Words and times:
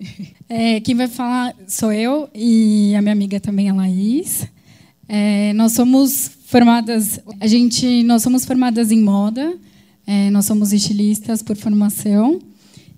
É, 0.52 0.80
quem 0.80 0.96
vai 0.96 1.06
falar 1.06 1.54
sou 1.68 1.92
eu 1.92 2.28
e 2.34 2.92
a 2.96 3.00
minha 3.00 3.12
amiga 3.12 3.38
também, 3.38 3.70
a 3.70 3.72
Laís. 3.72 4.48
É, 5.08 5.52
nós 5.52 5.72
somos 5.74 6.28
formadas, 6.46 7.20
a 7.38 7.46
gente, 7.46 8.02
nós 8.02 8.20
somos 8.20 8.44
formadas 8.44 8.90
em 8.90 9.00
moda. 9.00 9.56
É, 10.04 10.28
nós 10.30 10.46
somos 10.46 10.72
estilistas 10.72 11.40
por 11.40 11.56
formação. 11.56 12.40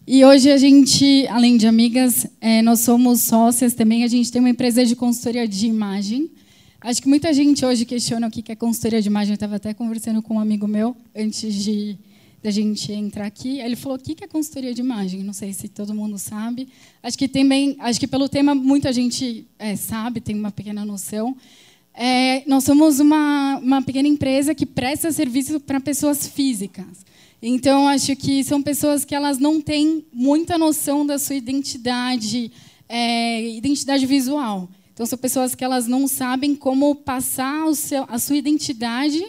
E 0.06 0.24
hoje 0.24 0.50
a 0.50 0.56
gente, 0.56 1.27
além 1.28 1.58
de 1.58 1.66
amigas, 1.66 2.27
é, 2.41 2.62
nós 2.62 2.80
somos 2.80 3.20
sócias 3.20 3.74
também. 3.74 4.02
A 4.02 4.08
gente 4.08 4.32
tem 4.32 4.41
uma 4.41 4.48
empresa 4.48 4.84
de 4.86 4.96
consultoria 4.96 5.46
de 5.46 5.66
imagem. 5.66 6.30
Acho 6.80 7.02
que 7.02 7.08
muita 7.08 7.34
gente 7.34 7.66
hoje 7.66 7.84
questiona 7.84 8.28
o 8.28 8.30
que 8.30 8.50
é 8.50 8.56
consultoria 8.56 9.02
de 9.02 9.08
imagem. 9.08 9.32
Eu 9.32 9.34
estava 9.34 9.56
até 9.56 9.74
conversando 9.74 10.22
com 10.22 10.36
um 10.36 10.41
amigo 10.41 10.66
meu 10.66 10.96
antes 11.14 11.55
de 11.55 11.98
da 12.42 12.51
gente 12.51 12.92
entrar 12.92 13.27
aqui. 13.27 13.60
Ele 13.60 13.77
falou: 13.77 13.96
"O 13.96 14.01
que 14.01 14.24
é 14.24 14.27
consultoria 14.27 14.74
de 14.74 14.80
imagem?". 14.80 15.23
Não 15.23 15.33
sei 15.33 15.52
se 15.52 15.69
todo 15.69 15.95
mundo 15.95 16.19
sabe. 16.19 16.69
Acho 17.02 17.16
que 17.16 17.28
também, 17.28 17.77
acho 17.78 18.00
que 18.00 18.06
pelo 18.06 18.28
tema 18.28 18.55
muita 18.55 18.92
gente 18.92 19.46
é, 19.59 19.77
sabe, 19.77 20.20
tem 20.20 20.34
uma 20.34 20.50
pequena 20.50 20.84
noção. 20.84 21.36
É, 21.95 22.42
nós 22.47 22.64
somos 22.64 23.00
uma, 23.00 23.58
uma 23.58 23.83
pequena 23.83 24.08
empresa 24.08 24.55
que 24.55 24.64
presta 24.64 25.12
serviço 25.12 25.61
para 25.61 25.78
pessoas 25.78 26.27
físicas. 26.27 27.05
Então, 27.42 27.89
acho 27.89 28.14
que 28.16 28.44
são 28.44 28.62
pessoas 28.62 29.05
que 29.05 29.14
elas 29.14 29.38
não 29.38 29.61
têm 29.61 30.06
muita 30.12 30.56
noção 30.56 31.05
da 31.05 31.19
sua 31.19 31.34
identidade, 31.34 32.53
é, 32.88 33.50
identidade 33.50 34.06
visual. 34.06 34.70
Então, 34.94 35.05
são 35.05 35.19
pessoas 35.19 35.55
que 35.55 35.64
elas 35.64 35.86
não 35.88 36.06
sabem 36.06 36.55
como 36.55 36.94
passar 36.94 37.75
seu, 37.75 38.05
a 38.09 38.19
sua 38.19 38.36
identidade 38.36 39.25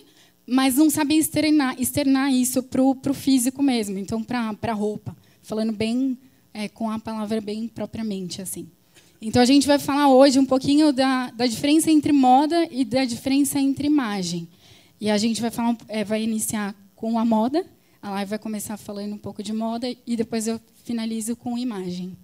mas 0.46 0.76
não 0.76 0.90
sabem 0.90 1.18
externar, 1.18 1.76
externar 1.80 2.32
isso 2.32 2.62
para 2.64 2.82
o 2.82 3.14
físico 3.14 3.64
mesmo, 3.64 3.98
então 3.98 4.24
para 4.24 4.56
a 4.62 4.74
roupa, 4.74 5.16
falando 5.42 5.72
bem 5.72 6.18
é, 6.54 6.68
com 6.68 6.90
a 6.90 7.00
palavra 7.00 7.42
bem 7.42 7.68
propriamente 7.68 8.42
assim. 8.42 8.68
Então 9.22 9.42
a 9.42 9.46
gente 9.46 9.66
vai 9.66 9.80
falar 9.80 10.10
hoje 10.10 10.38
um 10.38 10.46
pouquinho 10.46 10.92
da, 10.92 11.32
da 11.32 11.48
diferença 11.48 11.90
entre 11.90 12.12
moda 12.12 12.68
e 12.70 12.84
da 12.84 13.06
diferença 13.06 13.58
entre 13.58 13.88
imagem. 13.88 14.48
E 15.00 15.10
a 15.10 15.18
gente 15.18 15.42
vai 15.42 15.50
falar, 15.50 15.78
é, 15.88 16.04
vai 16.04 16.22
iniciar 16.22 16.76
com 16.96 17.18
a 17.18 17.24
moda, 17.24 17.66
a 18.02 18.10
live 18.10 18.32
vai 18.32 18.40
começar 18.40 18.76
falando 18.76 19.14
um 19.14 19.18
pouco 19.18 19.42
de 19.42 19.54
moda 19.54 19.88
e 20.06 20.16
depois 20.18 20.46
eu 20.46 20.60
finalizo 20.84 21.38
com 21.38 21.58
imagem. 21.58 22.18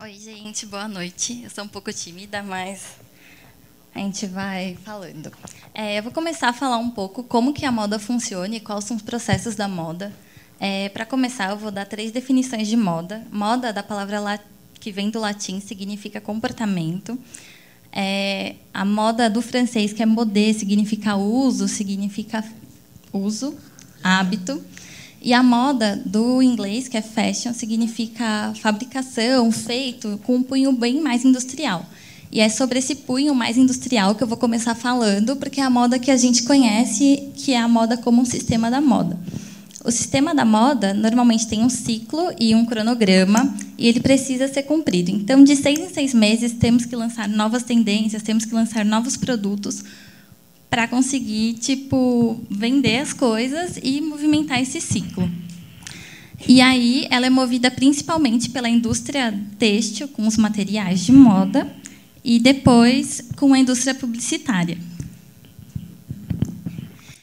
Oi 0.00 0.14
gente, 0.14 0.66
boa 0.66 0.88
noite. 0.88 1.42
Eu 1.42 1.50
sou 1.50 1.64
um 1.64 1.68
pouco 1.68 1.92
tímida, 1.92 2.42
mas 2.42 2.96
a 3.96 3.98
gente 3.98 4.26
vai 4.26 4.76
falando. 4.84 5.32
É, 5.72 5.98
eu 5.98 6.02
vou 6.02 6.12
começar 6.12 6.50
a 6.50 6.52
falar 6.52 6.76
um 6.76 6.90
pouco 6.90 7.22
como 7.22 7.54
que 7.54 7.64
a 7.64 7.72
moda 7.72 7.98
funciona 7.98 8.56
e 8.56 8.60
quais 8.60 8.84
são 8.84 8.94
os 8.94 9.02
processos 9.02 9.56
da 9.56 9.66
moda. 9.66 10.12
É, 10.60 10.90
Para 10.90 11.06
começar, 11.06 11.48
eu 11.48 11.56
vou 11.56 11.70
dar 11.70 11.86
três 11.86 12.12
definições 12.12 12.68
de 12.68 12.76
moda. 12.76 13.26
Moda, 13.32 13.72
da 13.72 13.82
palavra 13.82 14.38
que 14.78 14.92
vem 14.92 15.08
do 15.08 15.18
latim, 15.18 15.60
significa 15.60 16.20
comportamento. 16.20 17.18
É, 17.90 18.56
a 18.74 18.84
moda 18.84 19.30
do 19.30 19.40
francês, 19.40 19.94
que 19.94 20.02
é 20.02 20.06
modé, 20.06 20.52
significa 20.52 21.16
uso, 21.16 21.66
significa 21.66 22.44
uso, 23.14 23.56
hábito. 24.04 24.62
E 25.22 25.32
a 25.32 25.42
moda 25.42 25.96
do 26.04 26.42
inglês, 26.42 26.86
que 26.86 26.98
é 26.98 27.02
fashion, 27.02 27.54
significa 27.54 28.52
fabricação, 28.60 29.50
feito, 29.50 30.20
com 30.22 30.36
um 30.36 30.42
punho 30.42 30.70
bem 30.72 31.00
mais 31.00 31.24
industrial. 31.24 31.86
E 32.36 32.40
é 32.40 32.50
sobre 32.50 32.80
esse 32.80 32.94
punho 32.94 33.34
mais 33.34 33.56
industrial 33.56 34.14
que 34.14 34.22
eu 34.22 34.26
vou 34.26 34.36
começar 34.36 34.74
falando, 34.74 35.36
porque 35.36 35.58
é 35.58 35.64
a 35.64 35.70
moda 35.70 35.98
que 35.98 36.10
a 36.10 36.18
gente 36.18 36.42
conhece, 36.42 37.30
que 37.34 37.54
é 37.54 37.58
a 37.58 37.66
moda 37.66 37.96
como 37.96 38.20
um 38.20 38.26
sistema 38.26 38.70
da 38.70 38.78
moda. 38.78 39.18
O 39.82 39.90
sistema 39.90 40.34
da 40.34 40.44
moda 40.44 40.92
normalmente 40.92 41.46
tem 41.46 41.62
um 41.62 41.70
ciclo 41.70 42.30
e 42.38 42.54
um 42.54 42.66
cronograma, 42.66 43.56
e 43.78 43.88
ele 43.88 44.00
precisa 44.00 44.48
ser 44.48 44.64
cumprido. 44.64 45.10
Então, 45.10 45.42
de 45.42 45.56
seis 45.56 45.78
em 45.78 45.88
seis 45.88 46.12
meses, 46.12 46.52
temos 46.52 46.84
que 46.84 46.94
lançar 46.94 47.26
novas 47.26 47.62
tendências, 47.62 48.22
temos 48.22 48.44
que 48.44 48.54
lançar 48.54 48.84
novos 48.84 49.16
produtos 49.16 49.82
para 50.68 50.86
conseguir, 50.86 51.54
tipo, 51.54 52.38
vender 52.50 52.98
as 52.98 53.14
coisas 53.14 53.78
e 53.82 54.02
movimentar 54.02 54.60
esse 54.60 54.78
ciclo. 54.78 55.26
E 56.46 56.60
aí, 56.60 57.06
ela 57.08 57.24
é 57.24 57.30
movida 57.30 57.70
principalmente 57.70 58.50
pela 58.50 58.68
indústria 58.68 59.32
têxtil, 59.58 60.06
com 60.08 60.26
os 60.26 60.36
materiais 60.36 61.00
de 61.00 61.12
moda, 61.12 61.74
e 62.26 62.40
depois 62.40 63.22
com 63.36 63.54
a 63.54 63.58
indústria 63.58 63.94
publicitária. 63.94 64.76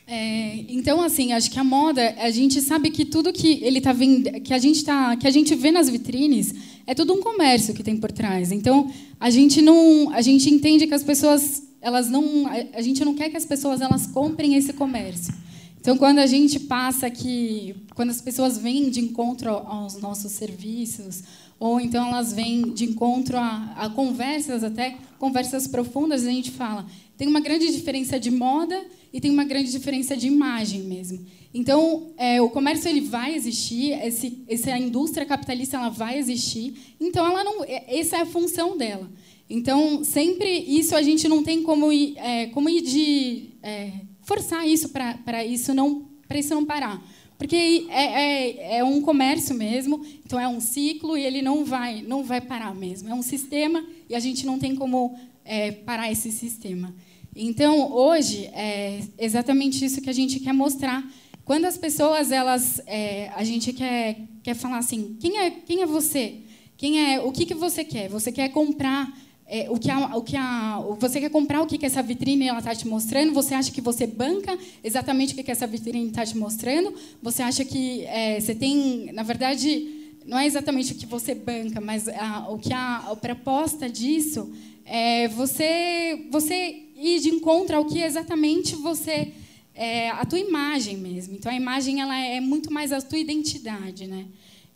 É, 0.08 0.64
então, 0.69 1.02
assim, 1.02 1.34
acho 1.34 1.52
que 1.52 1.59
a 1.59 1.64
moda, 1.64 2.16
a 2.19 2.31
gente 2.31 2.62
sabe 2.62 2.90
que 2.90 3.03
tudo 3.03 3.34
que 3.34 3.59
ele 3.62 3.81
tá 3.81 3.91
vendo, 3.91 4.31
que 4.40 4.53
a 4.53 4.58
gente 4.58 4.81
tá, 4.86 5.18
que 5.18 5.28
a 5.28 5.31
gente 5.31 5.53
vê 5.56 5.72
nas 5.72 5.90
vitrines, 5.90 6.56
é 6.88 6.94
tudo 6.94 7.14
um 7.14 7.22
comércio 7.22 7.74
que 7.74 7.84
tem 7.84 7.97
por 7.97 8.14
trás. 8.14 8.52
Então, 8.53 8.90
a 9.19 9.30
gente 9.30 9.62
não, 9.62 10.09
a 10.14 10.22
gente 10.22 10.50
entende 10.50 10.88
que 10.88 10.94
as 10.94 11.03
pessoas, 11.03 11.64
elas 11.81 12.09
não, 12.09 12.47
a 12.74 12.81
gente 12.81 13.03
não 13.03 13.14
quer 13.14 13.30
que 13.30 13.35
as 13.35 13.46
pessoas 13.46 13.81
elas 13.81 14.08
comprem 14.08 14.56
esse 14.56 14.72
comércio. 14.72 15.34
Então, 15.83 15.97
quando 15.97 16.19
a 16.19 16.25
gente 16.25 16.61
passa 16.61 17.07
aqui, 17.07 17.75
quando 17.94 18.09
as 18.09 18.21
pessoas 18.21 18.57
vêm 18.57 18.89
de 18.89 19.01
encontro 19.01 19.49
aos 19.49 19.99
nossos 19.99 20.31
serviços, 20.31 21.23
ou 21.59 21.77
então 21.77 22.07
elas 22.07 22.31
vêm 22.31 22.71
de 22.71 22.85
encontro 22.85 23.38
a, 23.38 23.73
a 23.75 23.89
conversas, 23.89 24.63
até 24.63 24.95
conversas 25.19 25.67
profundas, 25.67 26.25
a 26.25 26.31
gente 26.31 26.51
fala, 26.51 26.85
tem 27.17 27.27
uma 27.27 27.41
grande 27.41 27.69
diferença 27.69 28.17
de 28.17 28.31
moda 28.31 28.81
e 29.11 29.19
tem 29.19 29.29
uma 29.29 29.43
grande 29.43 29.73
diferença 29.73 30.16
de 30.16 30.25
imagem 30.25 30.83
mesmo. 30.83 31.25
Então, 31.53 32.13
é, 32.16 32.41
o 32.41 32.49
comércio 32.49 32.88
ele 32.88 33.01
vai 33.01 33.35
existir, 33.35 33.91
esse, 33.91 34.41
essa 34.47 34.77
indústria 34.77 35.25
capitalista 35.25 35.75
ela 35.75 35.89
vai 35.89 36.17
existir. 36.17 36.95
Então, 36.97 37.27
ela 37.27 37.43
não, 37.43 37.61
é, 37.66 37.99
essa 37.99 38.16
é 38.16 38.22
a 38.22 38.25
função 38.25 38.77
dela. 38.77 39.11
Então, 39.49 40.01
sempre 40.01 40.47
isso 40.59 40.95
a 40.95 41.01
gente 41.01 41.27
não 41.27 41.43
tem 41.43 41.61
como 41.61 41.91
ir, 41.91 42.17
é, 42.17 42.45
como 42.47 42.69
ir 42.69 42.81
de 42.83 43.49
é, 43.61 43.91
forçar 44.23 44.67
isso 44.67 44.89
para 44.89 45.45
isso 45.45 45.73
não 45.73 46.07
para 46.28 46.39
isso 46.39 46.53
não 46.56 46.66
parar. 46.66 47.01
Porque 47.38 47.88
é, 47.89 48.03
é, 48.06 48.78
é, 48.78 48.84
um 48.84 49.01
comércio 49.01 49.53
mesmo, 49.56 50.03
então 50.25 50.39
é 50.39 50.47
um 50.47 50.61
ciclo 50.61 51.17
e 51.17 51.23
ele 51.23 51.41
não 51.41 51.66
vai, 51.66 52.01
não 52.01 52.23
vai 52.23 52.39
parar 52.39 52.73
mesmo. 52.73 53.09
É 53.09 53.13
um 53.13 53.22
sistema 53.22 53.84
e 54.09 54.16
a 54.16 54.19
gente 54.19 54.45
não 54.45 54.57
tem 54.57 54.75
como 54.75 55.17
é, 55.44 55.72
parar 55.72 56.11
esse 56.11 56.31
sistema. 56.31 56.95
Então, 57.35 57.91
hoje, 57.91 58.45
é 58.53 59.01
exatamente 59.17 59.84
isso 59.84 60.01
que 60.01 60.09
a 60.09 60.13
gente 60.13 60.40
quer 60.40 60.53
mostrar. 60.53 61.03
Quando 61.44 61.66
as 61.66 61.78
pessoas, 61.78 62.31
elas, 62.31 62.81
é, 62.85 63.29
a 63.35 63.44
gente 63.44 63.73
quer, 63.73 64.17
quer 64.41 64.53
falar 64.53 64.78
assim, 64.78 65.17
quem 65.19 65.38
é, 65.38 65.51
quem 65.51 65.81
é 65.81 65.85
você? 65.85 66.35
Quem 66.78 67.13
é, 67.13 67.19
o 67.19 67.31
que, 67.31 67.45
que 67.45 67.53
você 67.53 67.84
quer? 67.84 68.07
Você 68.09 68.31
quer 68.31 68.50
comprar 68.50 69.11
é, 69.45 69.69
o 69.69 69.77
que 69.77 69.89
a, 69.89 70.17
o 70.17 70.21
que 70.21 70.35
a, 70.37 70.79
você 70.99 71.19
quer 71.19 71.29
comprar 71.29 71.61
o 71.61 71.67
que, 71.67 71.77
que 71.77 71.85
essa 71.85 72.01
vitrine 72.01 72.47
está 72.47 72.73
te 72.73 72.87
mostrando, 72.87 73.33
você 73.33 73.53
acha 73.53 73.71
que 73.71 73.81
você 73.81 74.07
banca 74.07 74.57
exatamente 74.83 75.33
o 75.33 75.35
que, 75.35 75.43
que 75.43 75.51
essa 75.51 75.67
vitrine 75.67 76.07
está 76.07 76.25
te 76.25 76.37
mostrando, 76.37 76.93
você 77.21 77.41
acha 77.41 77.65
que 77.65 78.03
é, 78.05 78.39
você 78.39 78.55
tem, 78.55 79.11
na 79.13 79.23
verdade, 79.23 80.15
não 80.25 80.39
é 80.39 80.45
exatamente 80.45 80.93
o 80.93 80.95
que 80.95 81.05
você 81.05 81.35
banca, 81.35 81.81
mas 81.81 82.07
a, 82.07 82.47
o 82.49 82.57
que 82.57 82.73
a, 82.73 82.97
a 83.11 83.15
proposta 83.15 83.89
disso 83.89 84.51
é 84.85 85.28
você, 85.29 86.28
você 86.31 86.84
ir 86.96 87.19
de 87.19 87.29
encontro 87.29 87.75
ao 87.75 87.85
que 87.85 87.99
exatamente 87.99 88.75
você 88.75 89.34
é, 89.75 90.09
a 90.09 90.25
tua 90.25 90.39
imagem 90.39 90.97
mesmo. 90.97 91.35
Então 91.35 91.51
a 91.51 91.55
imagem 91.55 92.01
ela 92.01 92.17
é 92.17 92.39
muito 92.39 92.72
mais 92.72 92.91
a 92.91 93.01
tua 93.01 93.17
identidade, 93.17 94.07
né? 94.07 94.25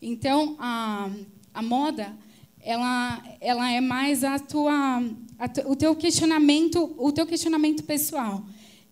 Então 0.01 0.55
a, 0.59 1.09
a 1.53 1.61
moda 1.61 2.13
ela, 2.67 3.23
ela 3.39 3.71
é 3.71 3.79
mais 3.79 4.25
a 4.25 4.37
tua, 4.37 5.01
a, 5.39 5.69
o 5.69 5.75
teu 5.75 5.95
questionamento, 5.95 6.93
o 6.97 7.13
teu 7.13 7.25
questionamento 7.25 7.81
pessoal. 7.85 8.43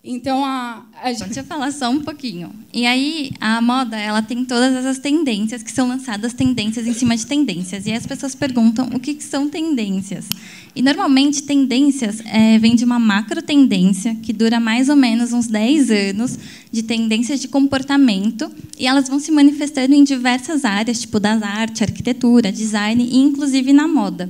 Então 0.07 0.45
a, 0.45 0.85
a 1.01 1.11
gente... 1.11 1.25
Deixa 1.25 1.39
eu 1.39 1.43
falar 1.43 1.71
só 1.71 1.89
um 1.89 1.99
pouquinho. 1.99 2.51
E 2.71 2.85
aí 2.85 3.31
a 3.41 3.59
moda 3.59 3.97
ela 3.97 4.21
tem 4.21 4.45
todas 4.45 4.75
essas 4.75 4.99
tendências 4.99 5.63
que 5.63 5.71
são 5.71 5.87
lançadas 5.87 6.31
tendências 6.31 6.85
em 6.85 6.93
cima 6.93 7.17
de 7.17 7.25
tendências. 7.25 7.87
E 7.87 7.91
as 7.91 8.05
pessoas 8.05 8.35
perguntam 8.35 8.87
o 8.93 8.99
que, 8.99 9.15
que 9.15 9.23
são 9.23 9.49
tendências. 9.49 10.27
E 10.75 10.81
normalmente 10.81 11.41
tendências 11.41 12.21
é, 12.25 12.59
vem 12.59 12.75
de 12.75 12.85
uma 12.85 12.99
macro 12.99 13.41
tendência 13.41 14.13
que 14.21 14.31
dura 14.31 14.59
mais 14.59 14.89
ou 14.89 14.95
menos 14.95 15.33
uns 15.33 15.47
10 15.47 15.89
anos 15.89 16.37
de 16.71 16.83
tendências 16.83 17.39
de 17.39 17.47
comportamento 17.47 18.51
e 18.77 18.85
elas 18.85 19.09
vão 19.09 19.19
se 19.19 19.31
manifestando 19.31 19.95
em 19.95 20.03
diversas 20.03 20.65
áreas, 20.65 21.01
tipo 21.01 21.19
das 21.19 21.41
arte, 21.41 21.83
arquitetura, 21.83 22.51
design 22.51 23.03
e 23.03 23.17
inclusive 23.17 23.73
na 23.73 23.87
moda. 23.87 24.29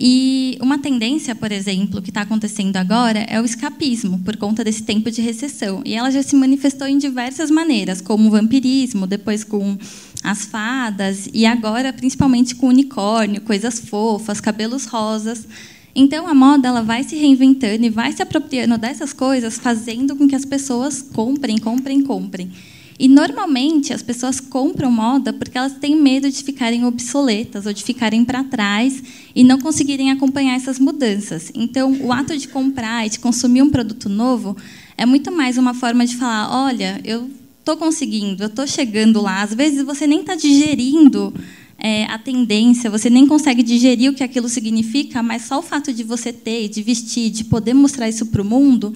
E 0.00 0.56
uma 0.60 0.78
tendência, 0.78 1.34
por 1.34 1.50
exemplo, 1.50 2.00
que 2.00 2.10
está 2.10 2.20
acontecendo 2.20 2.76
agora 2.76 3.18
é 3.28 3.40
o 3.40 3.44
escapismo, 3.44 4.20
por 4.20 4.36
conta 4.36 4.62
desse 4.62 4.84
tempo 4.84 5.10
de 5.10 5.20
recessão. 5.20 5.82
E 5.84 5.94
ela 5.94 6.08
já 6.08 6.22
se 6.22 6.36
manifestou 6.36 6.86
em 6.86 6.98
diversas 6.98 7.50
maneiras, 7.50 8.00
como 8.00 8.28
o 8.28 8.30
vampirismo, 8.30 9.08
depois 9.08 9.42
com 9.42 9.76
as 10.22 10.44
fadas, 10.44 11.28
e 11.34 11.44
agora 11.44 11.92
principalmente 11.92 12.54
com 12.54 12.68
unicórnio, 12.68 13.40
coisas 13.40 13.80
fofas, 13.80 14.40
cabelos 14.40 14.84
rosas. 14.84 15.48
Então 15.96 16.28
a 16.28 16.34
moda 16.34 16.68
ela 16.68 16.82
vai 16.82 17.02
se 17.02 17.16
reinventando 17.16 17.84
e 17.84 17.90
vai 17.90 18.12
se 18.12 18.22
apropriando 18.22 18.78
dessas 18.78 19.12
coisas, 19.12 19.58
fazendo 19.58 20.14
com 20.14 20.28
que 20.28 20.36
as 20.36 20.44
pessoas 20.44 21.02
comprem, 21.02 21.58
comprem, 21.58 22.02
comprem. 22.02 22.52
E 22.98 23.06
normalmente 23.06 23.92
as 23.92 24.02
pessoas 24.02 24.40
compram 24.40 24.90
moda 24.90 25.32
porque 25.32 25.56
elas 25.56 25.74
têm 25.74 25.94
medo 25.94 26.28
de 26.28 26.42
ficarem 26.42 26.84
obsoletas 26.84 27.64
ou 27.64 27.72
de 27.72 27.84
ficarem 27.84 28.24
para 28.24 28.42
trás 28.42 29.02
e 29.34 29.44
não 29.44 29.60
conseguirem 29.60 30.10
acompanhar 30.10 30.56
essas 30.56 30.80
mudanças. 30.80 31.52
Então, 31.54 31.92
o 32.02 32.12
ato 32.12 32.36
de 32.36 32.48
comprar 32.48 33.06
e 33.06 33.10
de 33.10 33.20
consumir 33.20 33.62
um 33.62 33.70
produto 33.70 34.08
novo 34.08 34.56
é 34.96 35.06
muito 35.06 35.30
mais 35.30 35.56
uma 35.56 35.74
forma 35.74 36.04
de 36.04 36.16
falar: 36.16 36.50
olha, 36.64 37.00
eu 37.04 37.30
estou 37.60 37.76
conseguindo, 37.76 38.42
eu 38.42 38.48
estou 38.48 38.66
chegando 38.66 39.22
lá. 39.22 39.42
Às 39.42 39.54
vezes 39.54 39.84
você 39.84 40.06
nem 40.06 40.20
está 40.20 40.34
digerindo 40.34 41.32
é, 41.78 42.04
a 42.06 42.18
tendência, 42.18 42.90
você 42.90 43.08
nem 43.08 43.26
consegue 43.26 43.62
digerir 43.62 44.10
o 44.10 44.14
que 44.14 44.24
aquilo 44.24 44.48
significa, 44.48 45.22
mas 45.22 45.42
só 45.42 45.60
o 45.60 45.62
fato 45.62 45.92
de 45.92 46.02
você 46.02 46.32
ter, 46.32 46.68
de 46.68 46.82
vestir, 46.82 47.30
de 47.30 47.44
poder 47.44 47.74
mostrar 47.74 48.08
isso 48.08 48.26
para 48.26 48.42
o 48.42 48.44
mundo, 48.44 48.92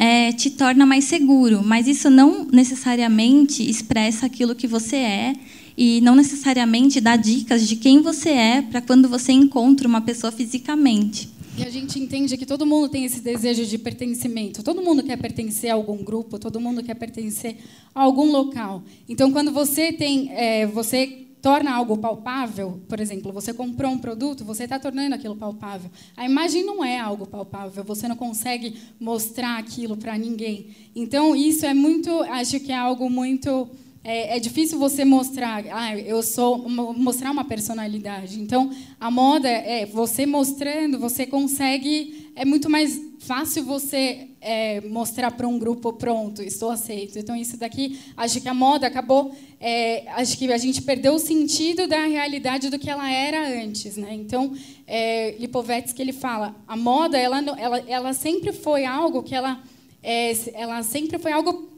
é, 0.00 0.32
te 0.32 0.48
torna 0.48 0.86
mais 0.86 1.04
seguro, 1.04 1.62
mas 1.62 1.86
isso 1.86 2.08
não 2.08 2.46
necessariamente 2.46 3.68
expressa 3.68 4.24
aquilo 4.24 4.54
que 4.54 4.66
você 4.66 4.96
é 4.96 5.34
e 5.76 6.00
não 6.00 6.14
necessariamente 6.14 7.02
dá 7.02 7.16
dicas 7.16 7.68
de 7.68 7.76
quem 7.76 8.00
você 8.00 8.30
é 8.30 8.62
para 8.62 8.80
quando 8.80 9.10
você 9.10 9.30
encontra 9.30 9.86
uma 9.86 10.00
pessoa 10.00 10.32
fisicamente. 10.32 11.28
E 11.58 11.62
a 11.62 11.68
gente 11.68 11.98
entende 11.98 12.38
que 12.38 12.46
todo 12.46 12.64
mundo 12.64 12.88
tem 12.88 13.04
esse 13.04 13.20
desejo 13.20 13.66
de 13.66 13.76
pertencimento. 13.76 14.62
Todo 14.62 14.80
mundo 14.80 15.02
quer 15.02 15.18
pertencer 15.18 15.70
a 15.70 15.74
algum 15.74 16.02
grupo, 16.02 16.38
todo 16.38 16.58
mundo 16.58 16.82
quer 16.82 16.94
pertencer 16.94 17.56
a 17.94 18.00
algum 18.00 18.30
local. 18.32 18.82
Então, 19.06 19.30
quando 19.30 19.52
você 19.52 19.92
tem, 19.92 20.30
é, 20.32 20.66
você 20.66 21.26
torna 21.42 21.72
algo 21.72 21.96
palpável, 21.96 22.80
por 22.88 23.00
exemplo, 23.00 23.32
você 23.32 23.52
comprou 23.52 23.92
um 23.92 23.98
produto, 23.98 24.44
você 24.44 24.64
está 24.64 24.78
tornando 24.78 25.14
aquilo 25.14 25.36
palpável. 25.36 25.90
A 26.16 26.24
imagem 26.24 26.64
não 26.64 26.84
é 26.84 26.98
algo 26.98 27.26
palpável, 27.26 27.82
você 27.82 28.06
não 28.06 28.16
consegue 28.16 28.76
mostrar 28.98 29.58
aquilo 29.58 29.96
para 29.96 30.16
ninguém. 30.18 30.68
Então, 30.94 31.34
isso 31.34 31.64
é 31.64 31.72
muito, 31.72 32.10
acho 32.24 32.60
que 32.60 32.72
é 32.72 32.76
algo 32.76 33.08
muito. 33.08 33.68
É, 34.02 34.38
é, 34.38 34.40
difícil 34.40 34.78
você 34.78 35.04
mostrar, 35.04 35.62
ah, 35.70 35.94
eu 35.98 36.22
sou 36.22 36.66
mostrar 36.68 37.30
uma 37.30 37.44
personalidade. 37.44 38.40
Então, 38.40 38.70
a 38.98 39.10
moda 39.10 39.46
é 39.46 39.84
você 39.84 40.24
mostrando, 40.24 40.98
você 40.98 41.26
consegue, 41.26 42.30
é 42.34 42.46
muito 42.46 42.70
mais 42.70 42.98
fácil 43.18 43.62
você 43.62 44.29
é, 44.40 44.80
mostrar 44.80 45.30
para 45.32 45.46
um 45.46 45.58
grupo 45.58 45.92
pronto, 45.92 46.42
estou 46.42 46.70
aceito. 46.70 47.18
Então 47.18 47.36
isso 47.36 47.56
daqui, 47.56 48.00
acho 48.16 48.40
que 48.40 48.48
a 48.48 48.54
moda 48.54 48.86
acabou, 48.86 49.34
é, 49.60 50.08
acho 50.12 50.38
que 50.38 50.50
a 50.50 50.58
gente 50.58 50.80
perdeu 50.82 51.14
o 51.14 51.18
sentido 51.18 51.86
da 51.86 52.06
realidade 52.06 52.70
do 52.70 52.78
que 52.78 52.88
ela 52.88 53.10
era 53.10 53.62
antes, 53.62 53.96
né? 53.96 54.14
Então 54.14 54.54
é, 54.86 55.32
Lipovetsky 55.38 56.00
ele 56.00 56.12
fala, 56.12 56.56
a 56.66 56.76
moda 56.76 57.18
ela, 57.18 57.38
ela, 57.58 57.78
ela 57.86 58.12
sempre 58.14 58.52
foi 58.52 58.84
algo 58.84 59.22
que 59.22 59.34
ela, 59.34 59.62
é, 60.02 60.32
ela 60.54 60.82
sempre 60.82 61.18
foi 61.18 61.32
algo 61.32 61.68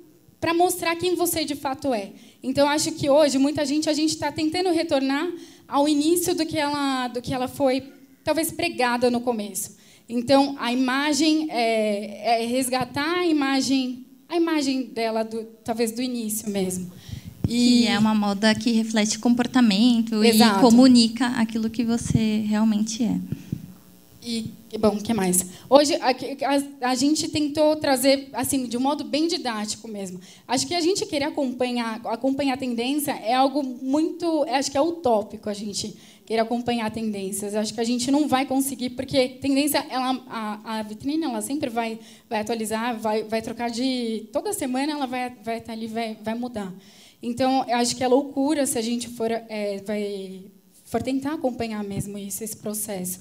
para 0.41 0.55
mostrar 0.55 0.95
quem 0.97 1.15
você 1.15 1.45
de 1.45 1.57
fato 1.57 1.93
é. 1.93 2.13
Então 2.43 2.69
acho 2.69 2.93
que 2.93 3.11
hoje 3.11 3.39
muita 3.39 3.65
gente 3.65 3.89
a 3.89 3.93
gente 3.93 4.11
está 4.11 4.31
tentando 4.31 4.71
retornar 4.71 5.29
ao 5.67 5.89
início 5.89 6.35
do 6.35 6.45
que 6.45 6.59
ela 6.59 7.09
do 7.09 7.23
que 7.23 7.33
ela 7.33 7.49
foi 7.49 7.83
talvez 8.25 8.53
pregada 8.53 9.11
no 9.11 9.21
começo. 9.21 9.82
Então, 10.09 10.57
a 10.59 10.73
imagem 10.73 11.49
é, 11.51 12.43
é 12.43 12.47
resgatar 12.47 13.21
a 13.21 13.27
imagem, 13.27 14.05
a 14.29 14.37
imagem 14.37 14.85
dela, 14.85 15.23
do, 15.23 15.45
talvez 15.65 15.93
do 15.93 16.03
início 16.03 16.51
mesmo. 16.51 16.91
E 17.49 17.87
é 17.87 17.99
uma 17.99 18.15
moda 18.15 18.55
que 18.55 18.71
reflete 18.73 19.19
comportamento 19.19 20.23
Exato. 20.23 20.59
e 20.59 20.61
comunica 20.61 21.27
aquilo 21.29 21.69
que 21.69 21.85
você 21.85 22.45
realmente 22.47 23.03
é. 23.03 23.19
E 24.25 24.53
bom, 24.79 24.97
que 24.99 25.13
mais? 25.13 25.45
Hoje 25.69 25.97
a, 25.97 26.11
a, 26.11 26.91
a, 26.91 26.95
gente 26.95 27.29
tentou 27.29 27.75
trazer 27.75 28.29
assim 28.33 28.67
de 28.67 28.77
um 28.77 28.81
modo 28.81 29.03
bem 29.03 29.27
didático 29.27 29.89
mesmo. 29.89 30.21
Acho 30.47 30.67
que 30.67 30.75
a 30.75 30.81
gente 30.81 31.05
querer 31.07 31.25
acompanhar 31.25 32.01
acompanhar 32.07 32.55
a 32.55 32.57
tendência 32.57 33.11
é 33.11 33.35
algo 33.35 33.65
muito, 33.65 34.45
acho 34.45 34.71
que 34.71 34.79
é 34.79 34.81
utópico 34.81 35.51
a 35.51 35.53
gente 35.53 35.97
queira 36.25 36.43
acompanhar 36.43 36.91
tendências. 36.91 37.55
Acho 37.55 37.75
que 37.75 37.81
a 37.81 37.85
gente 37.85 38.11
não 38.11 38.29
vai 38.29 38.47
conseguir, 38.47 38.91
porque 38.91 39.29
tendência, 39.29 39.85
ela, 39.91 40.23
a, 40.29 40.79
a 40.79 40.83
vitrine, 40.83 41.25
ela 41.25 41.41
sempre 41.41 41.69
vai, 41.69 41.99
vai 42.29 42.41
atualizar, 42.41 42.99
vai, 42.99 43.23
vai 43.25 43.43
trocar 43.43 43.71
de. 43.71 44.29
Toda 44.33 44.53
semana 44.53 44.93
ela 44.93 45.07
vai, 45.07 45.31
vai 45.43 45.59
estar 45.59 45.73
ali, 45.73 45.87
vai, 45.87 46.17
vai 46.23 46.35
mudar. 46.35 46.73
Então, 47.23 47.65
acho 47.71 47.95
que 47.95 48.03
é 48.03 48.09
loucura 48.09 48.67
se 48.67 48.77
a 48.79 48.83
gente 48.83 49.09
for, 49.09 49.31
é, 49.31 49.81
vai, 49.87 50.45
for 50.85 51.03
tentar 51.03 51.35
acompanhar 51.35 51.85
mesmo 51.85 52.19
isso, 52.19 52.43
esse 52.43 52.57
processo. 52.57 53.21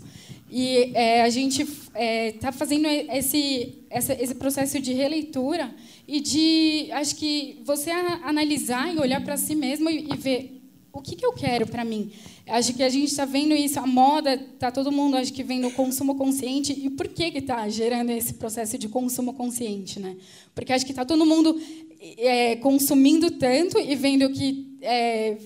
E 0.50 0.92
é, 0.94 1.22
a 1.22 1.30
gente 1.30 1.62
está 1.62 2.00
é, 2.00 2.32
tá 2.34 2.52
fazendo 2.52 2.86
esse, 2.86 3.86
essa, 3.90 4.14
esse 4.14 4.36
processo 4.36 4.80
de 4.82 4.92
releitura 4.92 5.74
e 6.06 6.20
de, 6.20 6.92
acho 6.92 7.16
que, 7.16 7.62
você 7.64 7.90
analisar 7.90 8.94
e 8.94 8.98
olhar 8.98 9.24
para 9.24 9.38
si 9.38 9.56
mesmo 9.56 9.90
e, 9.90 10.10
e 10.12 10.18
ver 10.18 10.61
o 10.94 11.02
que, 11.02 11.16
que 11.16 11.26
eu 11.26 11.32
quero 11.32 11.66
para 11.66 11.86
mim? 11.86 12.12
Acho 12.48 12.74
que 12.74 12.84
a 12.84 12.90
gente 12.90 13.06
está 13.06 13.24
vendo 13.24 13.54
isso, 13.54 13.80
a 13.80 13.88
moda, 13.88 14.34
está 14.34 14.70
todo 14.72 14.92
mundo 14.92 15.16
acho 15.16 15.32
que 15.32 15.44
vendo 15.44 15.68
o 15.68 15.72
consumo 15.72 16.16
consciente. 16.16 16.74
E 16.74 16.90
por 16.90 17.08
que 17.08 17.24
está 17.24 17.68
gerando 17.70 18.10
esse 18.10 18.34
processo 18.34 18.78
de 18.78 18.90
consumo 18.90 19.34
consciente? 19.34 20.00
Né? 20.00 20.18
Porque 20.54 20.74
acho 20.74 20.86
que 20.86 20.92
está 20.92 21.06
todo 21.06 21.26
mundo 21.26 21.60
é, 22.18 22.56
consumindo 22.58 23.32
tanto 23.32 23.80
e 23.80 23.96
vendo 23.96 24.30
que 24.32 24.78
é, 24.82 25.38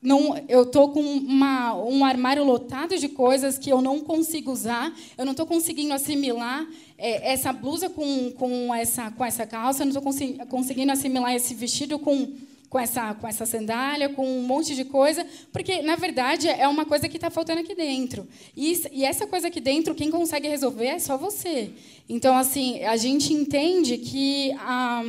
não, 0.00 0.36
eu 0.48 0.62
estou 0.62 0.90
com 0.90 1.00
uma, 1.00 1.74
um 1.74 2.04
armário 2.04 2.44
lotado 2.44 2.96
de 2.96 3.08
coisas 3.08 3.58
que 3.58 3.68
eu 3.68 3.82
não 3.82 4.00
consigo 4.00 4.52
usar, 4.52 4.96
eu 5.18 5.24
não 5.24 5.32
estou 5.32 5.44
conseguindo 5.44 5.92
assimilar 5.92 6.66
é, 6.96 7.32
essa 7.32 7.52
blusa 7.52 7.90
com, 7.90 8.30
com, 8.32 8.72
essa, 8.72 9.10
com 9.10 9.24
essa 9.24 9.44
calça, 9.44 9.82
eu 9.82 9.86
não 9.86 9.98
estou 9.98 10.46
conseguindo 10.48 10.92
assimilar 10.92 11.34
esse 11.34 11.52
vestido 11.52 11.98
com 11.98 12.32
com 12.68 12.78
essa, 12.78 13.14
com 13.14 13.26
essa 13.26 13.46
sandália, 13.46 14.08
com 14.08 14.26
um 14.26 14.42
monte 14.42 14.74
de 14.74 14.84
coisa, 14.84 15.26
porque, 15.52 15.80
na 15.82 15.96
verdade, 15.96 16.48
é 16.48 16.68
uma 16.68 16.84
coisa 16.84 17.08
que 17.08 17.16
está 17.16 17.30
faltando 17.30 17.60
aqui 17.60 17.74
dentro. 17.74 18.26
E, 18.56 18.82
e, 18.92 19.04
essa 19.04 19.26
coisa 19.26 19.48
aqui 19.48 19.60
dentro, 19.60 19.94
quem 19.94 20.10
consegue 20.10 20.48
resolver 20.48 20.86
é 20.86 20.98
só 20.98 21.16
você. 21.16 21.70
Então, 22.08 22.36
assim, 22.36 22.82
a 22.84 22.96
gente 22.96 23.32
entende 23.32 23.96
que 23.98 24.52
ah, 24.58 25.02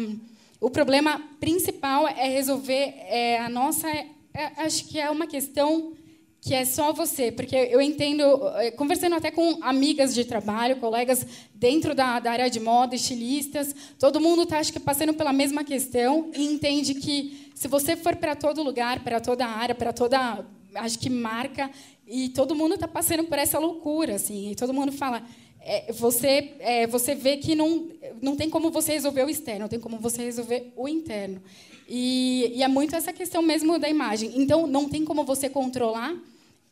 o 0.61 0.69
problema 0.69 1.21
principal 1.39 2.07
é 2.07 2.29
resolver 2.29 2.93
é, 3.07 3.39
a 3.39 3.49
nossa. 3.49 3.89
É, 3.89 4.51
acho 4.57 4.85
que 4.85 4.99
é 4.99 5.09
uma 5.09 5.27
questão 5.27 5.93
que 6.41 6.53
é 6.53 6.63
só 6.63 6.93
você, 6.93 7.31
porque 7.31 7.55
eu 7.55 7.81
entendo, 7.81 8.23
eh, 8.57 8.71
conversando 8.71 9.15
até 9.15 9.29
com 9.29 9.57
amigas 9.61 10.13
de 10.13 10.23
trabalho, 10.23 10.77
colegas 10.77 11.25
dentro 11.53 11.93
da, 11.93 12.19
da 12.19 12.31
área 12.31 12.49
de 12.49 12.59
moda, 12.59 12.95
estilistas, 12.95 13.75
todo 13.99 14.21
mundo 14.21 14.43
está, 14.43 14.59
acho 14.59 14.71
que, 14.71 14.79
passando 14.79 15.13
pela 15.13 15.33
mesma 15.33 15.63
questão 15.63 16.31
e 16.33 16.45
entende 16.45 16.93
que 16.95 17.51
se 17.53 17.67
você 17.67 17.95
for 17.97 18.15
para 18.15 18.35
todo 18.35 18.63
lugar, 18.63 19.03
para 19.03 19.19
toda 19.19 19.45
área, 19.45 19.75
para 19.75 19.91
toda, 19.91 20.45
acho 20.75 20.97
que, 20.97 21.09
marca, 21.09 21.69
e 22.09 22.29
todo 22.29 22.55
mundo 22.55 22.73
está 22.73 22.87
passando 22.87 23.23
por 23.25 23.37
essa 23.37 23.59
loucura, 23.59 24.15
assim, 24.15 24.49
e 24.51 24.55
todo 24.55 24.73
mundo 24.73 24.91
fala, 24.91 25.23
é, 25.61 25.91
você, 25.91 26.55
é, 26.59 26.87
você 26.87 27.13
vê 27.13 27.37
que 27.37 27.53
não, 27.53 27.87
não 28.19 28.35
tem 28.35 28.49
como 28.49 28.71
você 28.71 28.93
resolver 28.93 29.23
o 29.23 29.29
externo, 29.29 29.61
não 29.61 29.67
tem 29.67 29.79
como 29.79 29.99
você 29.99 30.23
resolver 30.23 30.73
o 30.75 30.87
interno. 30.87 31.39
E, 31.87 32.53
e, 32.55 32.63
é 32.63 32.67
muito 32.67 32.95
essa 32.95 33.13
questão 33.13 33.41
mesmo 33.41 33.77
da 33.77 33.89
imagem. 33.89 34.33
Então, 34.35 34.65
não 34.65 34.87
tem 34.87 35.03
como 35.05 35.23
você 35.23 35.49
controlar 35.49 36.15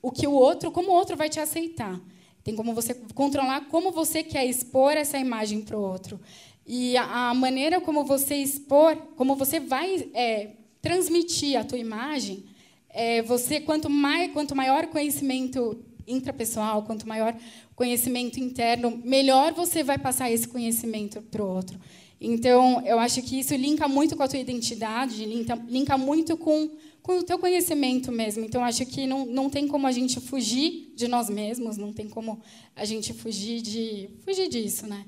o 0.02 0.12
que 0.12 0.28
o 0.28 0.32
outro, 0.32 0.72
como 0.72 0.90
o 0.90 0.94
outro 0.94 1.16
vai 1.16 1.30
te 1.30 1.40
aceitar. 1.40 2.00
Tem 2.44 2.56
como 2.56 2.74
você 2.74 2.94
controlar 3.14 3.68
como 3.68 3.92
você 3.92 4.24
quer 4.24 4.46
expor 4.46 4.94
essa 4.94 5.18
imagem 5.18 5.62
para 5.62 5.78
o 5.78 5.82
outro. 5.82 6.20
E 6.66 6.96
a, 6.98 7.30
a, 7.30 7.34
maneira 7.34 7.82
como 7.82 8.04
você 8.06 8.36
expor, 8.36 8.96
como 9.16 9.36
você 9.36 9.60
vai 9.60 10.10
é, 10.14 10.52
transmitir 10.82 11.60
a 11.60 11.64
tua 11.64 11.78
imagem, 11.78 12.46
é, 12.98 13.22
você 13.22 13.60
quanto 13.60 13.92
mais, 13.92 14.32
quanto 14.32 14.56
maior 14.56 14.88
conhecimento 14.88 15.86
intrapessoal, 16.08 16.82
quanto 16.82 17.08
maior 17.08 17.38
conhecimento 17.76 18.40
interno, 18.40 19.00
melhor 19.06 19.54
você 19.54 19.84
vai 19.84 20.00
passar 20.00 20.32
esse 20.32 20.48
conhecimento 20.48 21.22
para 21.22 21.44
o 21.44 21.48
outro. 21.48 21.80
Então, 22.20 22.82
eu 22.88 22.98
acho 22.98 23.22
que 23.22 23.40
isso 23.40 23.54
linka 23.56 23.88
muito 23.88 24.16
com 24.16 24.24
a 24.24 24.28
tua 24.28 24.40
identidade, 24.40 25.24
linka, 25.26 25.54
linka 25.68 25.96
muito 25.96 26.36
com, 26.38 26.72
com 27.04 27.20
o 27.20 27.24
teu 27.24 27.38
conhecimento 27.38 28.12
mesmo. 28.12 28.44
Então, 28.44 28.64
acho 28.64 28.84
que 28.88 29.06
não, 29.06 29.28
não 29.28 29.48
tem 29.48 29.68
como 29.68 29.86
a 29.86 29.92
gente 29.92 30.20
fugir 30.20 30.92
de 30.96 31.08
nós 31.08 31.30
mesmos, 31.30 31.78
não 31.78 31.94
tem 31.94 32.10
como 32.10 32.42
a 32.76 32.84
gente 32.84 33.14
fugir, 33.14 33.62
de, 33.62 34.10
fugir 34.26 34.50
disso. 34.50 34.88
Né? 34.88 35.06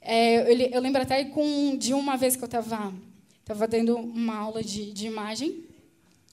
É, 0.00 0.48
eu, 0.48 0.56
eu, 0.74 0.80
lembro 0.80 1.02
até 1.02 1.24
com, 1.24 1.76
de 1.76 1.92
uma 1.92 2.16
vez 2.16 2.36
que 2.36 2.44
eu 2.44 2.46
estava 2.46 2.94
tava 3.44 3.66
dando 3.66 3.96
uma 3.96 4.36
aula 4.36 4.62
de, 4.62 4.92
de 4.92 5.08
imagem, 5.08 5.71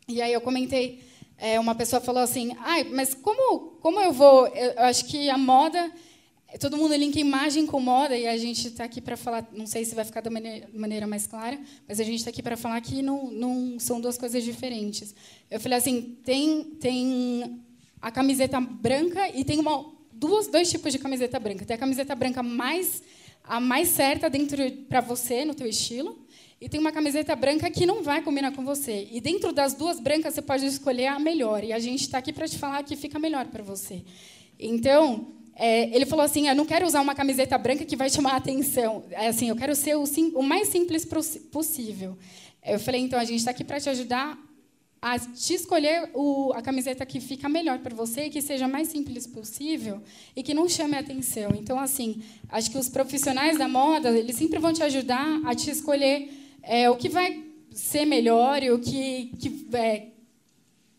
e 0.09 0.21
aí 0.21 0.33
eu 0.33 0.41
comentei 0.41 1.07
é, 1.37 1.59
uma 1.59 1.73
pessoa 1.73 2.01
falou 2.01 2.21
assim, 2.21 2.53
ai, 2.59 2.83
mas 2.83 3.13
como, 3.13 3.77
como 3.81 3.99
eu 4.01 4.11
vou... 4.11 4.47
Eu 4.47 4.83
acho 4.83 5.05
que 5.05 5.29
a 5.29 5.37
moda... 5.37 5.91
Todo 6.59 6.77
mundo 6.77 6.95
linka 6.95 7.19
imagem 7.19 7.67
com 7.67 7.79
moda 7.79 8.17
e 8.17 8.27
a 8.27 8.35
gente 8.35 8.69
está 8.69 8.83
aqui 8.83 8.99
para 8.99 9.15
falar, 9.15 9.47
não 9.53 9.67
sei 9.67 9.85
se 9.85 9.93
vai 9.93 10.03
ficar 10.03 10.21
da 10.21 10.31
maneira, 10.31 10.67
maneira 10.73 11.05
mais 11.05 11.27
clara, 11.27 11.59
mas 11.87 11.99
a 11.99 12.03
gente 12.03 12.15
está 12.15 12.31
aqui 12.31 12.41
para 12.41 12.57
falar 12.57 12.81
que 12.81 13.03
não, 13.03 13.29
não 13.29 13.79
são 13.79 14.01
duas 14.01 14.17
coisas 14.17 14.43
diferentes. 14.43 15.13
Eu 15.47 15.59
falei 15.59 15.77
assim, 15.77 16.17
tem, 16.25 16.63
tem 16.63 17.61
a 18.01 18.09
camiseta 18.09 18.59
branca 18.59 19.29
e 19.29 19.45
tem 19.45 19.59
uma, 19.59 19.93
duas, 20.11 20.47
dois 20.47 20.71
tipos 20.71 20.91
de 20.91 20.97
camiseta 20.97 21.39
branca. 21.39 21.63
Tem 21.63 21.75
a 21.75 21.79
camiseta 21.79 22.15
branca 22.15 22.41
mais 22.41 23.03
a 23.49 23.59
mais 23.59 23.87
certa 23.87 24.29
dentro 24.29 24.71
para 24.87 25.01
você 25.01 25.43
no 25.43 25.55
teu 25.55 25.65
estilo 25.65 26.15
e 26.61 26.69
tem 26.69 26.79
uma 26.79 26.91
camiseta 26.91 27.35
branca 27.35 27.67
que 27.71 27.83
não 27.83 28.03
vai 28.03 28.21
combinar 28.21 28.51
com 28.51 28.63
você. 28.63 29.07
E 29.11 29.19
dentro 29.19 29.51
das 29.51 29.73
duas 29.73 29.99
brancas 29.99 30.35
você 30.35 30.41
pode 30.41 30.67
escolher 30.67 31.07
a 31.07 31.17
melhor. 31.17 31.63
E 31.63 31.73
a 31.73 31.79
gente 31.79 32.01
está 32.01 32.19
aqui 32.19 32.31
para 32.31 32.47
te 32.47 32.59
falar 32.59 32.83
que 32.83 32.95
fica 32.95 33.17
melhor 33.17 33.47
para 33.47 33.63
você. 33.63 34.03
Então, 34.59 35.33
é, 35.55 35.89
ele 35.95 36.05
falou 36.05 36.23
assim: 36.23 36.47
eu 36.47 36.53
não 36.53 36.65
quero 36.65 36.85
usar 36.85 37.01
uma 37.01 37.15
camiseta 37.15 37.57
branca 37.57 37.83
que 37.85 37.95
vai 37.95 38.07
chamar 38.07 38.33
a 38.33 38.37
atenção. 38.37 39.05
É 39.09 39.29
assim, 39.29 39.49
eu 39.49 39.55
quero 39.55 39.75
ser 39.75 39.95
o, 39.95 40.05
sim, 40.05 40.31
o 40.35 40.43
mais 40.43 40.67
simples 40.67 41.03
possível. 41.51 42.15
Eu 42.63 42.79
falei: 42.79 43.01
então 43.01 43.17
a 43.17 43.23
gente 43.23 43.39
está 43.39 43.49
aqui 43.49 43.63
para 43.63 43.79
te 43.79 43.89
ajudar 43.89 44.37
a 45.01 45.17
te 45.17 45.53
escolher 45.53 46.09
o, 46.13 46.51
a 46.53 46.61
camiseta 46.61 47.05
que 47.05 47.19
fica 47.19 47.47
melhor 47.47 47.79
para 47.79 47.95
você 47.95 48.29
que 48.29 48.41
seja 48.41 48.67
mais 48.67 48.89
simples 48.89 49.25
possível 49.25 50.01
e 50.35 50.43
que 50.43 50.53
não 50.53 50.67
chame 50.67 50.95
atenção. 50.97 51.51
Então, 51.57 51.79
assim, 51.79 52.21
acho 52.49 52.69
que 52.69 52.77
os 52.77 52.89
profissionais 52.89 53.57
da 53.57 53.67
moda 53.67 54.09
eles 54.09 54.35
sempre 54.35 54.59
vão 54.59 54.73
te 54.73 54.83
ajudar 54.83 55.41
a 55.45 55.55
te 55.55 55.69
escolher 55.69 56.29
é, 56.61 56.89
o 56.89 56.97
que 56.97 57.07
vai 57.07 57.45
ser 57.71 58.05
melhor 58.05 58.61
e 58.61 58.71
o 58.71 58.79
que, 58.79 59.31
que 59.39 59.67
é, 59.73 60.07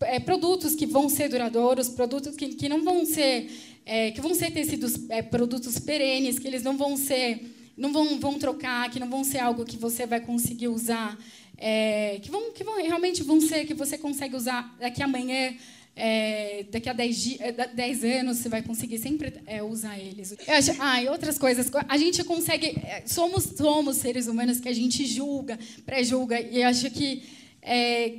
é, 0.01 0.21
produtos 0.21 0.75
que 0.75 0.87
vão 0.87 1.09
ser 1.09 1.29
duradouros, 1.29 1.89
produtos 1.91 2.35
que, 2.37 2.49
que 2.49 2.69
não 2.69 2.83
vão 2.83 3.05
ser 3.05 3.51
é, 3.85 4.11
que 4.13 4.21
vão 4.21 4.35
ser 4.35 4.51
tecidos 4.51 5.11
é, 5.11 5.21
produtos 5.21 5.79
perenes, 5.79 6.39
que 6.39 6.47
eles 6.47 6.63
não 6.63 6.77
vão 6.77 6.97
ser 6.97 7.57
não 7.77 7.93
vão, 7.93 8.21
vão 8.21 8.39
trocar, 8.39 8.91
que 8.91 9.01
não 9.01 9.09
vão 9.09 9.25
ser 9.25 9.39
algo 9.39 9.65
que 9.65 9.77
você 9.77 10.05
vai 10.05 10.21
conseguir 10.21 10.69
usar, 10.69 11.19
é, 11.61 12.19
que, 12.23 12.31
vão, 12.31 12.53
que 12.53 12.65
vão, 12.65 12.83
realmente 12.83 13.23
vão 13.23 13.39
ser 13.39 13.67
que 13.67 13.75
você 13.75 13.99
consegue 13.99 14.35
usar 14.35 14.75
daqui 14.81 15.03
amanhã 15.03 15.55
é, 15.95 16.65
daqui 16.71 16.89
a 16.89 16.95
10, 16.95 17.39
10 17.75 18.05
é, 18.05 18.21
anos 18.21 18.39
você 18.39 18.49
vai 18.49 18.63
conseguir 18.63 18.97
sempre 18.97 19.35
é, 19.47 19.63
usar 19.63 19.99
eles. 19.99 20.35
Acho, 20.49 20.75
ah, 20.79 21.03
e 21.03 21.09
outras 21.09 21.39
coisas. 21.39 21.71
A 21.87 21.99
gente 21.99 22.25
consegue. 22.25 22.69
É, 22.69 23.03
somos, 23.07 23.45
somos 23.45 23.97
seres 23.97 24.27
humanos 24.27 24.59
que 24.61 24.69
a 24.69 24.73
gente 24.73 25.05
julga, 25.05 25.59
pré-julga, 25.85 26.41
e 26.41 26.63
acho 26.63 26.91
que. 26.91 27.23
É, 27.61 28.15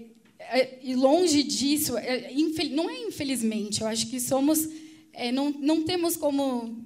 e 0.84 0.94
longe 0.96 1.44
disso, 1.44 1.94
não 2.72 2.90
é 2.90 3.00
infelizmente, 3.08 3.82
eu 3.82 3.88
acho 3.88 4.08
que 4.08 4.20
somos. 4.20 4.68
não, 5.34 5.50
não 5.52 5.84
temos 5.84 6.16
como 6.16 6.78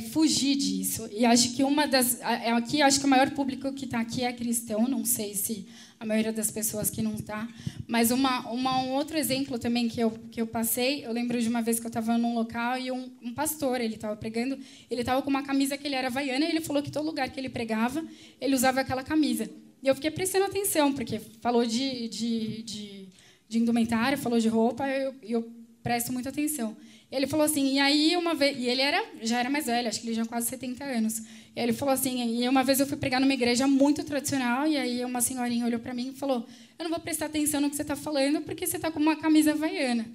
fugir 0.00 0.56
disso. 0.56 1.08
E 1.10 1.24
acho 1.24 1.54
que 1.54 1.64
uma 1.64 1.86
das. 1.86 2.20
Aqui, 2.22 2.80
acho 2.80 3.00
que 3.00 3.06
o 3.06 3.08
maior 3.08 3.30
público 3.30 3.72
que 3.72 3.84
está 3.84 4.00
aqui 4.00 4.22
é 4.22 4.32
cristão, 4.32 4.86
não 4.86 5.04
sei 5.04 5.34
se 5.34 5.66
a 5.98 6.06
maioria 6.06 6.32
das 6.32 6.50
pessoas 6.50 6.90
que 6.90 7.00
não 7.00 7.14
está. 7.14 7.48
Mas 7.86 8.10
uma, 8.10 8.50
uma, 8.50 8.82
um 8.82 8.92
outro 8.92 9.16
exemplo 9.16 9.58
também 9.58 9.88
que 9.88 10.00
eu, 10.00 10.10
que 10.30 10.40
eu 10.40 10.46
passei, 10.46 11.04
eu 11.04 11.12
lembro 11.12 11.40
de 11.40 11.48
uma 11.48 11.62
vez 11.62 11.78
que 11.78 11.86
eu 11.86 11.88
estava 11.88 12.18
num 12.18 12.34
local 12.34 12.76
e 12.78 12.90
um, 12.90 13.10
um 13.22 13.32
pastor, 13.32 13.80
ele 13.80 13.94
estava 13.94 14.16
pregando, 14.16 14.58
ele 14.90 15.02
estava 15.02 15.22
com 15.22 15.30
uma 15.30 15.42
camisa 15.42 15.76
que 15.76 15.86
ele 15.86 15.94
era 15.94 16.08
havaiana 16.08 16.44
e 16.44 16.48
ele 16.48 16.60
falou 16.60 16.82
que 16.82 16.90
todo 16.90 17.06
lugar 17.06 17.30
que 17.30 17.38
ele 17.38 17.48
pregava, 17.48 18.04
ele 18.40 18.54
usava 18.54 18.80
aquela 18.80 19.04
camisa. 19.04 19.48
E 19.80 19.88
eu 19.88 19.94
fiquei 19.94 20.10
prestando 20.10 20.44
atenção, 20.44 20.92
porque 20.92 21.20
falou 21.40 21.64
de, 21.64 22.08
de, 22.08 22.62
de, 22.62 23.08
de 23.48 23.58
indumentário, 23.58 24.18
falou 24.18 24.38
de 24.38 24.48
roupa, 24.48 24.86
e 24.88 25.04
eu, 25.04 25.14
eu 25.22 25.52
presto 25.82 26.12
muita 26.12 26.28
atenção. 26.28 26.76
Ele 27.12 27.26
falou 27.26 27.44
assim, 27.44 27.74
e 27.74 27.78
aí 27.78 28.16
uma 28.16 28.34
vez, 28.34 28.56
e 28.58 28.66
ele 28.66 28.80
era 28.80 29.04
já 29.20 29.38
era 29.38 29.50
mais 29.50 29.66
velho, 29.66 29.86
acho 29.86 30.00
que 30.00 30.06
ele 30.08 30.14
já 30.14 30.24
quase 30.24 30.48
70 30.48 30.82
anos. 30.82 31.18
E 31.54 31.60
ele 31.60 31.74
falou 31.74 31.92
assim, 31.92 32.42
e 32.42 32.48
uma 32.48 32.64
vez 32.64 32.80
eu 32.80 32.86
fui 32.86 32.96
pregar 32.96 33.20
numa 33.20 33.34
igreja 33.34 33.68
muito 33.68 34.02
tradicional 34.02 34.66
e 34.66 34.78
aí 34.78 35.04
uma 35.04 35.20
senhorinha 35.20 35.66
olhou 35.66 35.78
para 35.78 35.92
mim 35.92 36.08
e 36.08 36.18
falou: 36.18 36.46
"Eu 36.78 36.84
não 36.84 36.90
vou 36.90 36.98
prestar 36.98 37.26
atenção 37.26 37.60
no 37.60 37.68
que 37.68 37.76
você 37.76 37.82
está 37.82 37.94
falando 37.94 38.40
porque 38.40 38.66
você 38.66 38.76
está 38.76 38.90
com 38.90 38.98
uma 38.98 39.14
camisa 39.14 39.52
havaiana". 39.52 40.06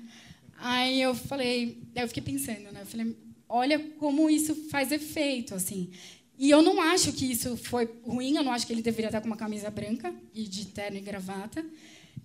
Aí 0.59 0.99
eu 0.99 1.13
falei, 1.13 1.77
eu 1.95 2.07
fiquei 2.07 2.23
pensando, 2.23 2.71
né? 2.71 2.81
Eu 2.81 2.85
falei, 2.87 3.15
olha 3.47 3.79
como 3.99 4.27
isso 4.27 4.55
faz 4.71 4.91
efeito, 4.91 5.53
assim. 5.53 5.91
E 6.39 6.49
eu 6.49 6.61
não 6.61 6.81
acho 6.81 7.13
que 7.13 7.31
isso 7.31 7.55
foi 7.57 7.87
ruim, 8.03 8.35
eu 8.35 8.43
não 8.43 8.51
acho 8.51 8.65
que 8.65 8.73
ele 8.73 8.81
deveria 8.81 9.07
estar 9.07 9.21
com 9.21 9.27
uma 9.27 9.37
camisa 9.37 9.69
branca 9.69 10.13
e 10.33 10.43
de 10.43 10.65
terno 10.65 10.97
e 10.97 11.01
gravata. 11.01 11.63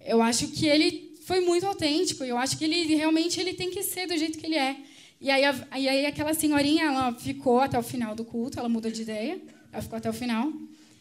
Eu 0.00 0.22
acho 0.22 0.48
que 0.48 0.66
ele 0.66 1.11
foi 1.24 1.40
muito 1.40 1.66
autêntico. 1.66 2.24
Eu 2.24 2.38
acho 2.38 2.56
que 2.56 2.64
ele 2.64 2.94
realmente 2.94 3.40
ele 3.40 3.54
tem 3.54 3.70
que 3.70 3.82
ser 3.82 4.06
do 4.06 4.16
jeito 4.16 4.38
que 4.38 4.46
ele 4.46 4.56
é. 4.56 4.76
E 5.20 5.30
aí, 5.30 5.44
a, 5.44 5.54
aí 5.70 6.06
aquela 6.06 6.34
senhorinha, 6.34 6.84
ela 6.84 7.12
ficou 7.14 7.60
até 7.60 7.78
o 7.78 7.82
final 7.82 8.14
do 8.14 8.24
culto, 8.24 8.58
ela 8.58 8.68
mudou 8.68 8.90
de 8.90 9.02
ideia, 9.02 9.40
ela 9.72 9.82
ficou 9.82 9.96
até 9.96 10.10
o 10.10 10.12
final. 10.12 10.52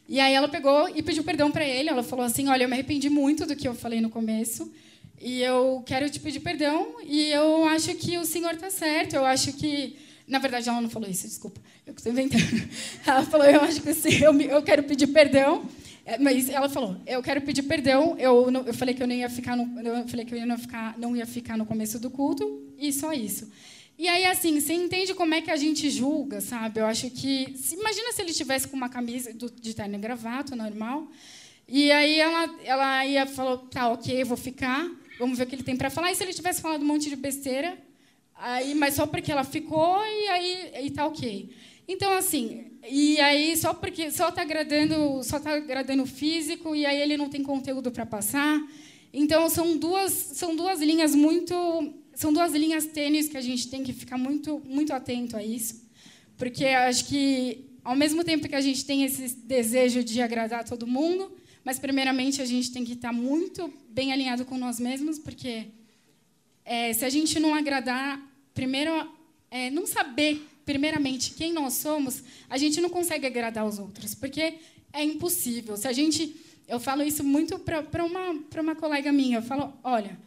E 0.08 0.20
aí 0.20 0.34
ela 0.34 0.48
pegou 0.48 0.90
e 0.96 1.02
pediu 1.02 1.24
perdão 1.24 1.50
para 1.50 1.66
ele. 1.66 1.90
Ela 1.90 2.04
falou 2.04 2.26
assim: 2.26 2.48
"Olha, 2.48 2.64
eu 2.64 2.70
me 2.70 2.74
arrependi 2.74 3.10
muito 3.10 3.46
do 3.46 3.56
que 3.56 3.68
eu 3.68 3.74
falei 3.74 4.00
no 4.00 4.10
começo, 4.10 4.72
e 5.20 5.42
eu 5.42 5.84
quero 5.86 6.10
te 6.10 6.20
pedir 6.20 6.40
perdão, 6.40 6.96
e 7.04 7.32
eu 7.32 7.66
acho 7.66 7.94
que 7.96 8.18
o 8.18 8.26
senhor 8.26 8.54
está 8.54 8.70
certo. 8.70 9.16
Eu 9.16 9.26
acho 9.26 9.54
que 9.54 9.96
na 10.28 10.40
verdade, 10.40 10.70
ela 10.70 10.80
não 10.80 10.90
falou 10.90 11.10
isso, 11.10 11.28
desculpa. 11.28 11.60
Eu 11.86 11.94
estou 11.94 12.10
inventando. 12.10 12.42
Ela 13.06 13.24
falou: 13.24 13.46
Eu 13.46 13.62
acho 13.62 13.82
que 13.82 14.24
eu, 14.24 14.40
eu 14.40 14.64
quero 14.64 14.84
pedir 14.84 15.08
perdão 15.08 15.68
mas 16.20 16.50
ela 16.50 16.68
falou, 16.68 16.98
eu 17.06 17.22
quero 17.22 17.42
pedir 17.42 17.64
perdão. 17.64 18.16
Eu, 18.18 18.50
não, 18.50 18.66
eu 18.66 18.74
falei 18.74 18.94
que 18.94 19.04
eu 19.04 19.08
não 19.08 19.16
ia 19.16 19.30
ficar 19.30 19.56
no, 19.56 19.80
eu 19.82 20.08
falei 20.08 20.26
que 20.26 20.36
eu 20.36 20.46
não, 20.46 20.58
ficar, 20.58 20.98
não 20.98 21.16
ia 21.16 21.26
ficar 21.26 21.58
no 21.58 21.66
começo 21.66 22.00
do 22.00 22.10
culto 22.10 22.74
e 22.78 22.92
só 22.92 23.14
isso. 23.14 23.52
E 23.98 24.08
aí 24.08 24.26
assim, 24.26 24.60
você 24.60 24.74
entende 24.74 25.14
como 25.14 25.34
é 25.34 25.42
que 25.42 25.52
a 25.52 25.56
gente 25.56 25.90
julga, 25.90 26.42
sabe? 26.42 26.80
Eu 26.80 26.86
acho 26.86 27.10
que 27.12 27.56
se, 27.56 27.76
imagina 27.76 28.12
se 28.14 28.22
ele 28.22 28.34
tivesse 28.34 28.68
com 28.68 28.76
uma 28.76 28.90
camisa 28.90 29.34
do, 29.34 29.50
de 29.52 29.74
terno 29.76 29.96
e 29.96 30.00
gravata 30.00 30.56
normal. 30.56 31.08
E 31.68 31.92
aí 31.92 32.20
ela, 32.20 32.56
ela 32.64 33.06
ia 33.06 33.26
falou, 33.28 33.60
tá, 33.60 33.90
ok, 33.90 34.24
vou 34.24 34.38
ficar. 34.38 34.90
Vamos 35.20 35.38
ver 35.38 35.44
o 35.44 35.48
que 35.48 35.56
ele 35.56 35.64
tem 35.64 35.78
para 35.78 35.90
falar. 35.92 36.12
E 36.12 36.16
se 36.16 36.24
ele 36.24 36.34
tivesse 36.34 36.62
falado 36.62 36.82
um 36.82 36.86
monte 36.86 37.10
de 37.10 37.16
besteira, 37.16 37.78
aí, 38.36 38.74
mas 38.74 38.96
só 38.96 39.06
porque 39.06 39.32
ela 39.32 39.44
ficou 39.44 40.04
e 40.04 40.28
aí 40.30 40.86
e 40.86 40.90
tá 40.90 41.06
ok. 41.06 41.50
Então, 41.92 42.14
assim, 42.14 42.72
e 42.90 43.20
aí 43.20 43.58
só 43.58 43.74
porque 43.74 44.12
só 44.12 44.30
está 44.30 44.44
agradando, 44.44 45.22
só 45.24 45.42
tá 45.42 45.56
agradando 45.56 46.04
o 46.04 46.08
físico 46.08 46.74
e 46.74 46.86
aí 46.86 47.02
ele 47.02 47.18
não 47.18 47.28
tem 47.30 47.44
conteúdo 47.44 47.92
para 47.92 48.06
passar. 48.06 48.66
Então 49.14 49.50
são 49.50 49.78
duas, 49.78 50.14
são 50.14 50.56
duas 50.56 50.80
linhas 50.80 51.14
muito, 51.14 51.54
são 52.16 52.32
duas 52.32 52.54
linhas 52.54 52.86
tênues 52.86 53.28
que 53.28 53.36
a 53.36 53.42
gente 53.42 53.70
tem 53.70 53.84
que 53.84 53.92
ficar 53.92 54.18
muito, 54.18 54.62
muito 54.66 54.94
atento 54.94 55.36
a 55.36 55.44
isso, 55.44 55.86
porque 56.38 56.66
acho 56.66 57.10
que 57.10 57.66
ao 57.84 57.96
mesmo 57.96 58.24
tempo 58.24 58.48
que 58.48 58.56
a 58.56 58.62
gente 58.62 58.86
tem 58.86 59.04
esse 59.04 59.36
desejo 59.36 60.02
de 60.02 60.22
agradar 60.22 60.64
todo 60.64 60.88
mundo, 60.88 61.30
mas 61.62 61.78
primeiramente 61.78 62.42
a 62.42 62.46
gente 62.46 62.72
tem 62.72 62.86
que 62.86 62.94
estar 62.94 63.12
muito 63.12 63.72
bem 63.90 64.14
alinhado 64.14 64.46
com 64.46 64.58
nós 64.58 64.80
mesmos, 64.80 65.20
porque 65.20 65.66
é, 66.64 66.94
se 66.94 67.04
a 67.04 67.10
gente 67.10 67.38
não 67.38 67.54
agradar, 67.54 68.18
primeiro 68.54 68.92
é, 69.52 69.70
não 69.70 69.86
saber 69.86 70.42
primeiramente, 70.72 71.32
quem 71.32 71.52
nós 71.52 71.74
somos, 71.74 72.24
a 72.50 72.58
gente 72.58 72.80
não 72.80 72.90
consegue 72.90 73.28
agradar 73.28 73.66
os 73.66 73.78
outros, 73.78 74.16
porque 74.16 74.56
é 74.94 75.04
impossível. 75.04 75.76
Se 75.76 75.88
a 75.88 75.92
gente, 75.92 76.34
eu 76.68 76.80
falo 76.80 77.04
isso 77.04 77.24
muito 77.24 77.60
para 77.60 78.06
uma 78.06 78.36
para 78.50 78.62
uma 78.62 78.76
colega 78.76 79.12
minha, 79.12 79.40
eu 79.40 79.44
falo, 79.44 79.74
olha, 79.84 80.18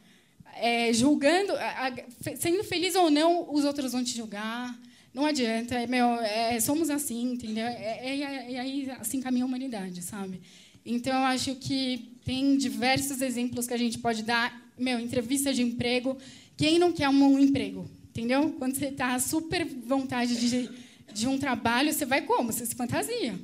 é, 0.56 0.92
julgando, 0.92 1.52
a, 1.54 1.88
a, 1.88 2.36
sendo 2.36 2.62
feliz 2.62 2.94
ou 2.94 3.10
não, 3.10 3.52
os 3.52 3.64
outros 3.64 3.92
vão 3.92 4.04
te 4.04 4.14
julgar. 4.14 4.78
Não 5.14 5.24
adianta, 5.24 5.76
é, 5.76 5.86
meu, 5.86 6.06
é, 6.20 6.60
somos 6.60 6.90
assim, 6.90 7.32
entendeu? 7.32 7.64
É, 7.64 8.00
é, 8.02 8.50
e 8.50 8.58
aí 8.58 8.90
assim 9.00 9.20
caminha 9.20 9.44
a 9.44 9.46
humanidade, 9.46 10.02
sabe? 10.02 10.40
Então, 10.84 11.14
eu 11.14 11.24
acho 11.24 11.54
que 11.54 12.18
tem 12.26 12.58
diversos 12.58 13.22
exemplos 13.22 13.66
que 13.66 13.72
a 13.72 13.78
gente 13.78 13.98
pode 13.98 14.22
dar. 14.22 14.62
Meu, 14.78 14.98
entrevista 14.98 15.54
de 15.54 15.62
emprego. 15.62 16.18
Quem 16.56 16.78
não 16.78 16.92
quer 16.92 17.08
um 17.08 17.38
emprego? 17.38 17.88
Entendeu? 18.14 18.54
Quando 18.60 18.76
você 18.76 18.86
está 18.86 19.18
super 19.18 19.66
vontade 19.66 20.36
de, 20.36 20.70
de 21.12 21.26
um 21.26 21.36
trabalho, 21.36 21.92
você 21.92 22.06
vai 22.06 22.22
como? 22.22 22.52
Você 22.52 22.64
se 22.64 22.76
fantasia. 22.76 23.34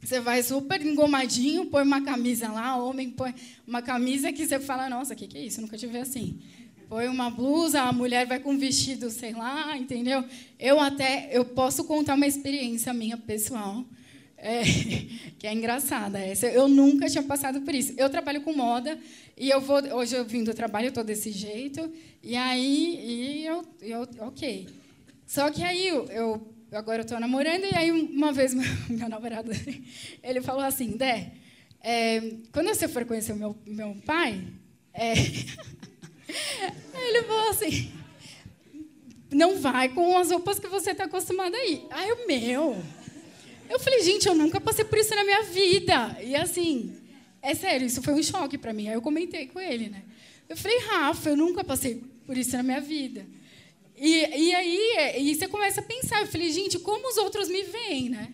Você 0.00 0.20
vai 0.20 0.44
super 0.44 0.80
engomadinho, 0.80 1.66
põe 1.66 1.82
uma 1.82 2.00
camisa 2.00 2.52
lá, 2.52 2.76
homem 2.76 3.10
põe 3.10 3.34
uma 3.66 3.82
camisa 3.82 4.32
que 4.32 4.46
você 4.46 4.60
fala, 4.60 4.88
nossa, 4.88 5.12
o 5.12 5.16
que, 5.16 5.26
que 5.26 5.36
é 5.36 5.42
isso? 5.42 5.60
Nunca 5.60 5.76
tive 5.76 5.98
assim. 5.98 6.38
Põe 6.88 7.08
uma 7.08 7.30
blusa, 7.30 7.82
a 7.82 7.92
mulher 7.92 8.28
vai 8.28 8.38
com 8.38 8.52
um 8.52 8.58
vestido, 8.58 9.10
sei 9.10 9.32
lá, 9.32 9.76
entendeu? 9.76 10.24
Eu 10.56 10.78
até, 10.78 11.28
eu 11.32 11.44
posso 11.44 11.82
contar 11.82 12.14
uma 12.14 12.28
experiência 12.28 12.94
minha 12.94 13.16
pessoal, 13.16 13.84
é, 14.40 14.62
que 15.38 15.46
é 15.46 15.52
engraçada. 15.52 16.18
Essa, 16.18 16.46
eu 16.46 16.66
nunca 16.66 17.08
tinha 17.08 17.22
passado 17.22 17.60
por 17.60 17.74
isso. 17.74 17.94
Eu 17.96 18.08
trabalho 18.10 18.40
com 18.40 18.52
moda 18.52 18.98
e 19.36 19.50
eu 19.50 19.60
vou 19.60 19.78
hoje 19.94 20.16
eu 20.16 20.24
vim 20.24 20.42
do 20.42 20.54
trabalho, 20.54 20.86
eu 20.86 20.88
estou 20.88 21.04
desse 21.04 21.30
jeito 21.30 21.92
e 22.22 22.34
aí 22.34 23.00
e 23.02 23.46
eu, 23.46 23.64
eu 23.80 24.08
ok. 24.20 24.68
Só 25.26 25.50
que 25.50 25.62
aí 25.62 25.86
eu, 25.86 26.40
agora 26.72 27.02
eu 27.02 27.04
estou 27.04 27.20
namorando 27.20 27.64
e 27.64 27.76
aí 27.76 27.90
uma 27.92 28.32
vez 28.32 28.52
meu, 28.54 28.66
meu 28.88 29.08
namorado 29.08 29.52
ele 30.22 30.40
falou 30.40 30.62
assim, 30.62 30.96
Dé, 30.96 31.32
é, 31.82 32.20
quando 32.52 32.68
você 32.68 32.88
for 32.88 33.04
conhecer 33.04 33.32
o 33.32 33.36
meu 33.36 33.56
meu 33.66 33.94
pai, 34.04 34.42
é, 34.92 35.12
Aí 36.94 37.08
ele 37.08 37.22
falou 37.24 37.50
assim: 37.50 37.92
não 39.30 39.58
vai 39.58 39.88
com 39.88 40.16
as 40.16 40.30
roupas 40.30 40.58
que 40.58 40.68
você 40.68 40.90
está 40.90 41.04
acostumada 41.04 41.56
a 41.56 41.66
ir. 41.66 41.86
Aí 41.90 42.08
eu, 42.08 42.26
meu. 42.26 42.82
Eu 43.70 43.78
falei, 43.78 44.02
gente, 44.02 44.26
eu 44.26 44.34
nunca 44.34 44.60
passei 44.60 44.84
por 44.84 44.98
isso 44.98 45.14
na 45.14 45.22
minha 45.22 45.44
vida. 45.44 46.18
E 46.20 46.34
assim, 46.34 46.92
é 47.40 47.54
sério, 47.54 47.86
isso 47.86 48.02
foi 48.02 48.12
um 48.12 48.22
choque 48.22 48.58
para 48.58 48.72
mim. 48.72 48.88
Aí 48.88 48.94
eu 48.94 49.00
comentei 49.00 49.46
com 49.46 49.60
ele, 49.60 49.88
né? 49.88 50.02
Eu 50.48 50.56
falei, 50.56 50.76
Rafa, 50.80 51.30
eu 51.30 51.36
nunca 51.36 51.62
passei 51.62 52.02
por 52.26 52.36
isso 52.36 52.56
na 52.56 52.64
minha 52.64 52.80
vida. 52.80 53.24
E, 53.96 54.26
e 54.26 54.54
aí 54.54 55.14
e 55.18 55.34
você 55.36 55.46
começa 55.46 55.80
a 55.80 55.84
pensar. 55.84 56.20
Eu 56.20 56.26
falei, 56.26 56.50
gente, 56.50 56.80
como 56.80 57.08
os 57.08 57.16
outros 57.16 57.48
me 57.48 57.62
veem, 57.62 58.10
né? 58.10 58.30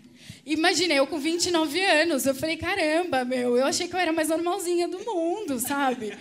Imagina, 0.47 0.95
eu 0.95 1.07
com 1.07 1.19
29 1.19 1.85
anos, 1.85 2.25
eu 2.25 2.35
falei, 2.35 2.57
caramba, 2.57 3.23
meu, 3.23 3.59
eu 3.59 3.66
achei 3.66 3.88
que 3.88 3.95
eu 3.95 4.00
era 4.00 4.14
mais 4.14 4.31
normalzinha 4.31 4.88
do 4.88 5.00
mundo, 5.00 5.61
sabe? 5.61 6.16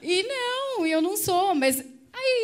E 0.00 0.22
não, 0.22 0.86
eu 0.86 1.02
não 1.02 1.16
sou, 1.16 1.56
mas 1.56 1.82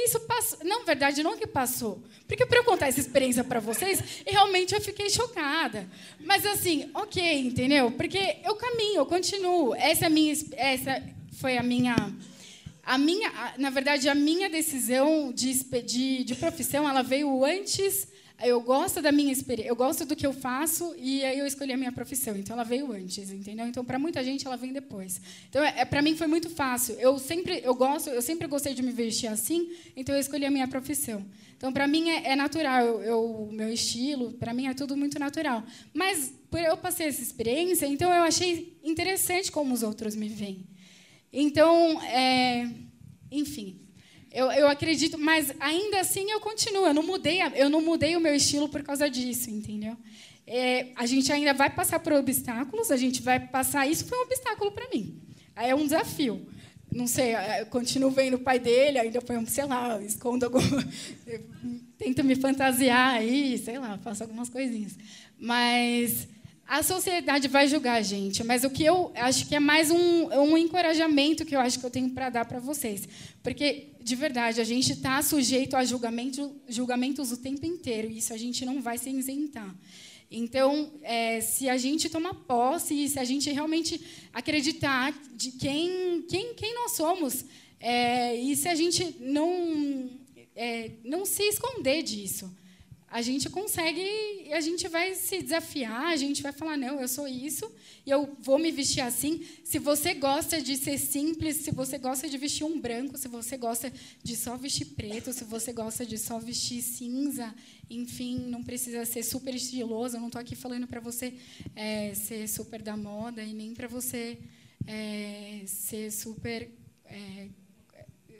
isso 0.07 0.21
passou. 0.21 0.59
Não, 0.65 0.85
verdade, 0.85 1.23
não 1.23 1.37
que 1.37 1.47
passou. 1.47 2.03
Porque 2.27 2.47
para 2.47 2.59
eu 2.59 2.65
contar 2.65 2.89
essa 2.89 3.01
experiência 3.01 3.45
para 3.45 3.61
vocês, 3.61 4.03
realmente 4.27 4.75
eu 4.75 4.81
fiquei 4.81 5.11
chocada. 5.11 5.87
Mas 6.21 6.47
assim, 6.47 6.91
ok, 6.95 7.41
entendeu? 7.41 7.91
Porque 7.93 8.39
eu 8.45 8.57
caminho, 8.57 8.97
eu 8.97 9.07
continuo. 9.07 9.75
Essa, 9.75 10.07
é 10.07 10.09
minha, 10.09 10.35
essa 10.57 11.03
foi 11.33 11.59
a 11.59 11.63
minha 11.63 11.95
a 12.83 12.97
minha, 12.97 13.33
na 13.59 13.69
verdade, 13.69 14.09
a 14.09 14.15
minha 14.15 14.49
decisão 14.49 15.33
de, 15.33 15.53
de, 15.83 16.23
de 16.23 16.35
profissão, 16.37 16.89
ela 16.89 17.03
veio 17.03 17.45
antes. 17.45 18.07
Eu 18.43 18.61
gosto 18.61 19.01
da 19.01 19.11
minha 19.11 19.33
experiência, 19.33 19.71
eu 19.71 19.77
gosto 19.77 20.05
do 20.05 20.15
que 20.15 20.27
eu 20.27 20.33
faço 20.33 20.95
e 20.99 21.25
aí 21.25 21.39
eu 21.39 21.47
escolhi 21.47 21.73
a 21.73 21.77
minha 21.77 21.91
profissão. 21.91 22.37
Então 22.37 22.55
ela 22.55 22.65
veio 22.65 22.93
antes, 22.93 23.31
entendeu? 23.31 23.67
Então 23.67 23.85
para 23.85 23.99
muita 23.99 24.23
gente 24.23 24.47
ela 24.47 24.57
vem 24.57 24.73
depois. 24.73 25.21
Então 25.49 25.65
é, 25.65 25.85
para 25.85 26.03
mim 26.03 26.15
foi 26.17 26.27
muito 26.27 26.51
fácil. 26.51 26.95
Eu 26.97 27.19
sempre 27.19 27.63
eu 27.65 27.75
gosto, 27.75 28.11
eu 28.11 28.21
sempre 28.21 28.47
gostei 28.47 28.75
de 28.75 28.83
me 28.83 28.93
vestir 28.93 29.29
assim, 29.29 29.71
então 29.97 30.15
eu 30.15 30.21
escolhi 30.21 30.45
a 30.45 30.51
minha 30.51 30.69
profissão. 30.69 31.25
Então 31.57 31.73
para 31.73 31.87
mim 31.87 32.11
é, 32.11 32.33
é 32.33 32.37
natural, 32.37 33.03
eu, 33.03 33.49
meu 33.51 33.73
estilo, 33.73 34.33
para 34.35 34.53
mim 34.53 34.67
é 34.67 34.75
tudo 34.75 34.97
muito 34.97 35.19
natural. 35.19 35.65
Mas 35.95 36.33
por 36.51 36.61
eu 36.61 36.77
passei 36.77 37.07
essa 37.07 37.23
experiência, 37.23 37.87
então 37.87 38.13
eu 38.13 38.23
achei 38.23 38.79
interessante 38.85 39.51
como 39.51 39.73
os 39.73 39.83
outros 39.83 40.15
me 40.15 40.29
veem. 40.29 40.67
Então, 41.33 42.01
é, 42.03 42.71
enfim, 43.31 43.86
eu, 44.37 44.53
eu 44.53 44.69
acredito, 44.69 45.17
mas 45.17 45.51
ainda 45.59 45.99
assim 45.99 46.31
eu 46.31 46.39
continuo. 46.41 46.87
Eu 46.87 46.93
não 46.93 47.03
mudei, 47.03 47.41
eu 47.55 47.71
não 47.71 47.81
mudei 47.81 48.15
o 48.17 48.21
meu 48.21 48.35
estilo 48.35 48.69
por 48.69 48.83
causa 48.83 49.09
disso, 49.09 49.49
entendeu? 49.49 49.97
É, 50.47 50.89
a 50.95 51.07
gente 51.07 51.33
ainda 51.33 51.55
vai 51.55 51.71
passar 51.71 52.01
por 52.01 52.13
obstáculos. 52.13 52.91
A 52.91 52.99
gente 52.99 53.23
vai 53.23 53.41
passar. 53.41 53.87
Isso 53.87 54.05
foi 54.05 54.19
um 54.19 54.23
obstáculo 54.25 54.73
para 54.73 54.91
mim. 54.91 55.19
É 55.57 55.75
um 55.75 55.85
desafio. 55.85 56.47
Não 56.93 57.07
sei, 57.07 57.35
eu 57.61 57.67
continuo 57.67 58.11
vendo 58.11 58.35
o 58.35 58.39
pai 58.39 58.59
dele, 58.59 58.99
ainda 58.99 59.21
foi 59.23 59.39
um, 59.39 59.47
sei 59.47 59.65
lá, 59.65 60.01
escondo 60.03 60.45
alguma. 60.45 60.85
Tento 61.97 62.23
me 62.23 62.37
fantasiar 62.37 63.15
aí, 63.15 63.57
sei 63.57 63.79
lá, 63.79 63.97
faço 63.99 64.23
algumas 64.23 64.51
coisinhas. 64.51 64.99
Mas 65.39 66.29
a 66.67 66.83
sociedade 66.83 67.47
vai 67.47 67.69
julgar 67.69 67.97
a 67.97 68.03
gente, 68.03 68.43
mas 68.43 68.65
o 68.65 68.71
que 68.71 68.85
eu 68.85 69.13
acho 69.15 69.47
que 69.47 69.55
é 69.55 69.61
mais 69.61 69.91
um, 69.91 70.29
um 70.33 70.59
encorajamento 70.59 71.45
que 71.45 71.55
eu 71.55 71.61
acho 71.61 71.79
que 71.79 71.87
eu 71.87 71.91
tenho 71.91 72.11
para 72.11 72.29
dar 72.29 72.45
para 72.45 72.59
vocês. 72.59 73.09
Porque, 73.41 73.89
de 74.03 74.17
verdade, 74.17 74.61
a 74.61 74.65
gente 74.65 74.93
está 74.93 75.23
sujeito 75.23 75.77
a 75.77 75.85
julgamento, 75.85 76.55
julgamentos 76.69 77.31
o 77.31 77.37
tempo 77.37 77.65
inteiro, 77.65 78.11
e 78.11 78.19
isso 78.19 78.33
a 78.35 78.37
gente 78.37 78.65
não 78.65 78.83
vai 78.83 78.99
se 78.99 79.09
isentar. 79.11 79.73
Então, 80.29 80.91
é, 81.03 81.41
se 81.41 81.69
a 81.69 81.77
gente 81.77 82.11
tomar 82.11 82.35
posse 82.35 82.95
e 83.05 83.09
se 83.09 83.21
a 83.21 83.25
gente 83.25 83.49
realmente 83.53 84.01
acreditar 84.33 85.15
de 85.37 85.53
quem, 85.53 86.23
quem, 86.29 86.53
quem 86.55 86.75
nós 86.75 86.93
somos, 86.93 87.45
é, 87.79 88.35
e 88.35 88.57
se 88.57 88.67
a 88.67 88.75
gente 88.75 89.15
não, 89.21 90.11
é, 90.57 90.91
não 91.05 91.25
se 91.25 91.45
esconder 91.45 92.03
disso 92.03 92.53
a 93.17 93.23
gente 93.23 93.49
consegue, 93.49 94.07
a 94.53 94.61
gente 94.61 94.87
vai 94.89 95.15
se 95.15 95.41
desafiar, 95.41 96.09
a 96.09 96.17
gente 96.17 96.43
vai 96.43 96.53
falar, 96.53 96.77
não, 96.77 97.01
eu 97.01 97.09
sou 97.09 97.27
isso, 97.27 97.65
e 98.05 98.11
eu 98.11 98.37
vou 98.43 98.59
me 98.59 98.71
vestir 98.71 99.01
assim. 99.01 99.43
Se 99.65 99.79
você 99.79 100.13
gosta 100.13 100.61
de 100.61 100.77
ser 100.77 100.99
simples, 100.99 101.57
se 101.57 101.71
você 101.71 101.97
gosta 101.97 102.29
de 102.29 102.37
vestir 102.37 102.65
um 102.65 102.79
branco, 102.79 103.17
se 103.17 103.27
você 103.27 103.57
gosta 103.57 103.91
de 104.23 104.37
só 104.37 104.55
vestir 104.59 104.89
preto, 104.89 105.33
se 105.33 105.45
você 105.45 105.73
gosta 105.73 106.05
de 106.05 106.19
só 106.19 106.39
vestir 106.39 106.83
cinza, 106.83 107.55
enfim, 107.89 108.37
não 108.51 108.63
precisa 108.63 109.03
ser 109.07 109.23
super 109.23 109.55
estiloso. 109.55 110.17
Eu 110.17 110.21
não 110.21 110.27
estou 110.29 110.43
aqui 110.43 110.55
falando 110.55 110.87
para 110.87 111.01
você 111.01 111.33
é, 111.75 112.13
ser 112.15 112.47
super 112.47 112.83
da 112.83 112.99
moda 112.99 113.43
e 113.43 113.55
nem 113.55 113.73
para 113.73 113.89
você 113.89 114.39
é, 114.87 115.63
ser 115.65 116.13
super 116.13 116.69
é, 117.07 117.49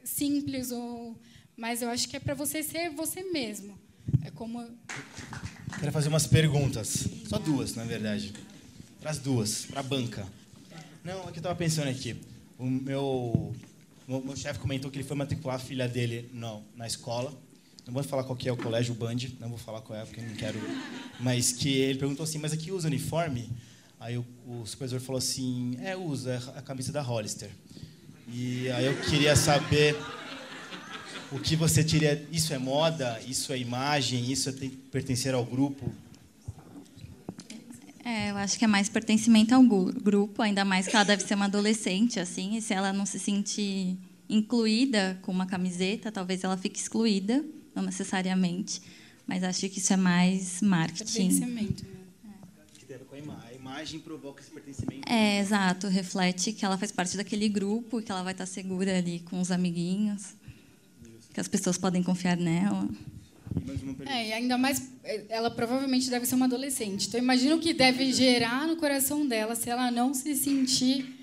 simples, 0.05 0.71
ou, 0.71 1.17
mas 1.57 1.81
eu 1.81 1.89
acho 1.89 2.11
que 2.11 2.17
é 2.19 2.21
para 2.21 2.35
você 2.35 2.63
ser 2.63 2.91
você 2.91 3.23
mesmo. 3.23 3.86
É 4.25 4.31
como. 4.31 4.65
Quero 5.79 5.93
fazer 5.93 6.09
umas 6.09 6.27
perguntas. 6.27 7.07
Só 7.29 7.39
duas, 7.39 7.75
na 7.75 7.85
verdade. 7.85 8.33
Para 9.01 9.11
as 9.11 9.19
duas, 9.19 9.67
para 9.67 9.81
a 9.81 9.83
banca. 9.83 10.27
Não, 11.05 11.21
é 11.21 11.25
que 11.25 11.31
eu 11.31 11.37
estava 11.37 11.55
pensando 11.55 11.89
aqui. 11.89 12.17
O 12.59 12.67
meu, 12.67 13.55
o 14.09 14.21
meu 14.25 14.37
chefe 14.37 14.59
comentou 14.59 14.91
que 14.91 14.99
ele 14.99 15.07
foi 15.07 15.17
matricular 15.17 15.57
a 15.57 15.59
filha 15.59 15.87
dele 15.87 16.29
no, 16.33 16.63
na 16.75 16.87
escola. 16.87 17.33
Não 17.87 17.95
vou 17.95 18.03
falar 18.03 18.25
qual 18.25 18.37
que 18.37 18.49
é 18.49 18.53
o 18.53 18.57
colégio, 18.57 18.95
Band. 18.95 19.17
Não 19.39 19.49
vou 19.49 19.59
falar 19.59 19.81
qual 19.81 19.99
é, 19.99 20.05
porque 20.05 20.21
eu 20.21 20.25
não 20.25 20.35
quero. 20.35 20.59
Mas 21.21 21.53
que 21.53 21.69
ele 21.69 21.99
perguntou 21.99 22.25
assim: 22.25 22.39
Mas 22.39 22.53
aqui 22.53 22.73
usa 22.73 22.89
uniforme? 22.89 23.49
Aí 24.01 24.19
o, 24.19 24.27
o 24.47 24.67
supervisor 24.67 25.01
falou 25.01 25.19
assim: 25.19 25.79
É, 25.81 25.97
usa, 25.97 26.33
é 26.33 26.59
a 26.59 26.63
camisa 26.63 26.91
da 26.91 27.01
Hollister. 27.01 27.51
E 28.29 28.69
aí 28.71 28.87
eu 28.87 29.01
queria 29.03 29.37
saber 29.37 29.97
o 31.33 31.39
que 31.39 31.57
você 31.57 31.83
diria, 31.83 32.27
isso 32.31 32.53
é 32.53 32.59
moda, 32.59 33.21
isso 33.27 33.53
é 33.53 33.59
imagem, 33.59 34.31
isso 34.31 34.49
é 34.49 34.53
pertencer 34.91 35.35
ao 35.35 35.45
grupo? 35.45 35.93
É, 38.05 38.31
eu 38.31 38.37
acho 38.37 38.57
que 38.57 38.65
é 38.65 38.69
mais 38.69 38.89
pertencimento 38.89 39.53
ao 39.53 39.63
grupo, 39.63 40.41
ainda 40.41 40.65
mais 40.65 40.87
que 40.87 40.95
ela 40.95 41.05
deve 41.05 41.25
ser 41.25 41.35
uma 41.35 41.47
adolescente, 41.47 42.21
assim, 42.21 42.57
e 42.57 42.63
se 42.63 42.73
ela 42.73 42.93
não 42.93 43.05
se 43.05 43.19
sentir 43.19 43.97
incluída 44.29 45.19
com 45.23 45.33
uma 45.33 45.47
camiseta, 45.47 46.13
talvez 46.13 46.45
ela 46.45 46.57
fique 46.57 46.79
excluída, 46.79 47.45
não 47.75 47.83
necessariamente, 47.83 48.81
mas 49.27 49.43
acho 49.43 49.69
que 49.69 49.79
isso 49.79 49.93
é 49.93 49.97
mais 49.97 50.63
marketing. 50.63 51.29
Pertencimento. 51.29 51.85
Né? 51.85 51.91
A 53.45 53.55
imagem 53.55 53.99
provoca 53.99 54.41
esse 54.41 54.51
pertencimento. 54.51 55.11
É, 55.11 55.41
exato, 55.41 55.89
reflete 55.89 56.53
que 56.53 56.65
ela 56.65 56.79
faz 56.79 56.93
parte 56.93 57.17
daquele 57.17 57.49
grupo, 57.49 58.01
que 58.01 58.13
ela 58.13 58.23
vai 58.23 58.33
estar 58.33 58.47
segura 58.47 58.99
ali 58.99 59.21
com 59.21 59.41
os 59.41 59.51
amiguinhos 59.51 60.37
que 61.37 61.41
as 61.41 61.49
pessoas 61.49 61.77
podem 61.77 62.03
confiar 62.03 62.35
nela. 62.35 62.89
É, 64.07 64.29
e 64.29 64.33
ainda 64.33 64.57
mais, 64.57 64.91
ela 65.29 65.51
provavelmente 65.51 66.09
deve 66.09 66.25
ser 66.25 66.35
uma 66.35 66.47
adolescente. 66.47 67.09
Então, 67.09 67.21
imagino 67.21 67.59
que 67.59 67.75
deve 67.75 68.11
gerar 68.11 68.67
no 68.67 68.77
coração 68.77 69.27
dela 69.29 69.55
se 69.55 69.69
ela 69.69 69.91
não 69.91 70.15
se 70.15 70.35
sentir 70.35 71.15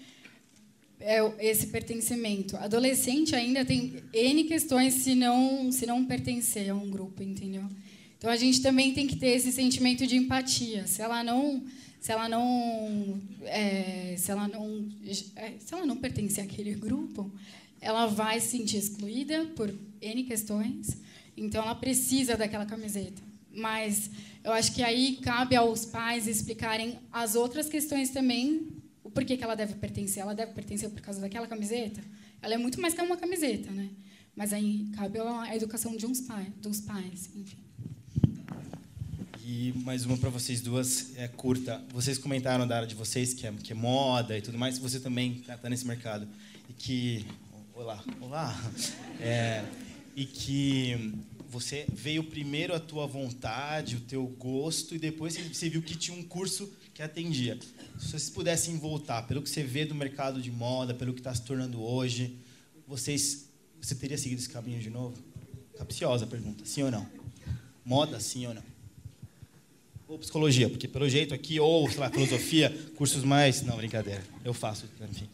é, 0.99 1.17
esse 1.39 1.65
pertencimento. 1.67 2.56
Adolescente 2.58 3.36
ainda 3.36 3.65
tem 3.65 4.04
N 4.13 4.43
questões 4.43 4.93
se 4.93 5.15
não, 5.15 5.71
se 5.71 5.88
não 5.88 6.06
pertencer 6.06 6.69
a 6.69 6.76
um 6.76 6.91
grupo, 6.91 7.23
entendeu? 7.23 7.63
Então, 8.15 8.30
a 8.30 8.36
gente 8.36 8.62
também 8.62 8.93
tem 8.93 9.08
que 9.08 9.15
ter 9.15 9.30
esse 9.30 9.52
sentimento 9.52 10.06
de 10.06 10.15
empatia. 10.15 10.86
Se 10.86 11.02
ela 11.02 11.23
não 11.23 11.63
se 11.99 12.12
ela 12.12 12.30
não 12.30 13.19
é, 13.45 14.13
se 14.15 14.30
ela 14.30 14.47
não 14.47 14.88
é, 15.36 15.54
se 15.58 15.73
ela 15.73 15.88
não 15.88 15.97
pertencer 15.97 16.43
àquele 16.43 16.76
grupo 16.76 17.32
ela 17.84 18.08
vai 18.08 18.39
se 18.39 18.58
sentir 18.58 18.78
excluída 18.78 19.46
por 19.56 19.74
N 20.02 20.24
questões, 20.24 20.98
então 21.36 21.62
ela 21.62 21.76
precisa 21.76 22.38
daquela 22.38 22.65
camiseta. 22.65 23.22
Mas 23.54 24.10
eu 24.43 24.54
acho 24.54 24.74
que 24.74 24.82
aí 24.82 25.17
cabe 25.17 25.56
aos 25.56 25.86
pais 25.86 26.26
explicarem 26.26 26.98
as 27.12 27.36
outras 27.36 27.67
questões 27.67 28.10
também, 28.10 28.69
o 29.04 29.12
porquê 29.12 29.36
que 29.36 29.43
ela 29.43 29.56
deve 29.56 29.76
pertencer. 29.76 30.24
Ela 30.24 30.34
deve 30.34 30.54
pertencer 30.54 30.89
por 30.89 31.02
causa 31.02 31.19
daquela 31.19 31.46
camiseta? 31.46 32.02
Ela 32.41 32.56
é 32.56 32.58
muito 32.58 32.80
mais 32.82 32.93
que 32.93 33.02
uma 33.02 33.17
camiseta, 33.17 33.69
né? 33.72 33.89
Mas 34.36 34.54
aí 34.54 34.88
cabe 34.96 35.19
a 35.19 35.56
educação 35.56 35.96
de 35.96 36.06
uns 36.06 36.22
pais, 36.22 36.48
dos 36.62 36.80
pais, 36.82 37.30
enfim. 37.36 37.58
E 39.46 39.74
mais 39.84 40.06
uma 40.06 40.17
para 40.17 40.30
vocês 40.30 40.62
duas, 40.62 41.15
é 41.17 41.28
curta. 41.28 41.84
Vocês 41.93 42.17
comentaram 42.17 42.65
da 42.65 42.78
área 42.78 42.88
de 42.88 42.96
vocês, 42.96 43.34
que 43.34 43.46
é, 43.46 43.52
que 43.52 43.74
é 43.74 43.76
moda 43.76 44.38
e 44.38 44.41
tudo 44.41 44.58
mais, 44.58 44.78
você 44.78 45.00
também 45.00 45.34
está 45.34 45.58
tá 45.58 45.69
nesse 45.69 45.86
mercado. 45.86 46.28
E 46.69 46.74
que 46.74 47.26
Olá, 47.75 48.03
olá. 48.21 48.71
É, 49.19 49.65
e 50.15 50.25
que 50.25 51.12
você 51.49 51.88
veio 51.91 52.23
primeiro 52.23 52.75
a 52.75 52.79
tua 52.79 53.07
vontade, 53.07 53.95
o 53.95 53.99
teu 54.01 54.27
gosto, 54.27 54.93
e 54.93 54.99
depois 54.99 55.36
você 55.36 55.69
viu 55.69 55.81
que 55.81 55.95
tinha 55.95 56.15
um 56.15 56.21
curso 56.21 56.71
que 56.93 57.01
atendia. 57.01 57.57
Se 57.97 58.09
vocês 58.09 58.29
pudessem 58.29 58.77
voltar, 58.77 59.23
pelo 59.23 59.41
que 59.41 59.49
você 59.49 59.63
vê 59.63 59.86
do 59.86 59.95
mercado 59.95 60.39
de 60.39 60.51
moda, 60.51 60.93
pelo 60.93 61.13
que 61.13 61.19
está 61.19 61.33
se 61.33 61.41
tornando 61.41 61.81
hoje, 61.81 62.38
vocês, 62.88 63.49
você 63.81 63.95
teria 63.95 64.19
seguido 64.19 64.39
esse 64.39 64.49
caminho 64.49 64.79
de 64.79 64.91
novo? 64.91 65.17
Capciosa 65.75 66.25
a 66.25 66.27
pergunta, 66.27 66.63
sim 66.65 66.83
ou 66.83 66.91
não? 66.91 67.09
Moda, 67.83 68.19
sim 68.19 68.45
ou 68.45 68.53
não? 68.53 68.63
Ou 70.07 70.19
psicologia, 70.19 70.69
porque 70.69 70.88
pelo 70.88 71.09
jeito 71.09 71.33
aqui, 71.33 71.59
ou, 71.59 71.89
sei 71.89 71.99
lá, 71.99 72.12
filosofia, 72.12 72.69
cursos 72.95 73.23
mais... 73.23 73.63
Não, 73.63 73.75
brincadeira, 73.75 74.23
eu 74.45 74.53
faço, 74.53 74.86
enfim. 75.09 75.27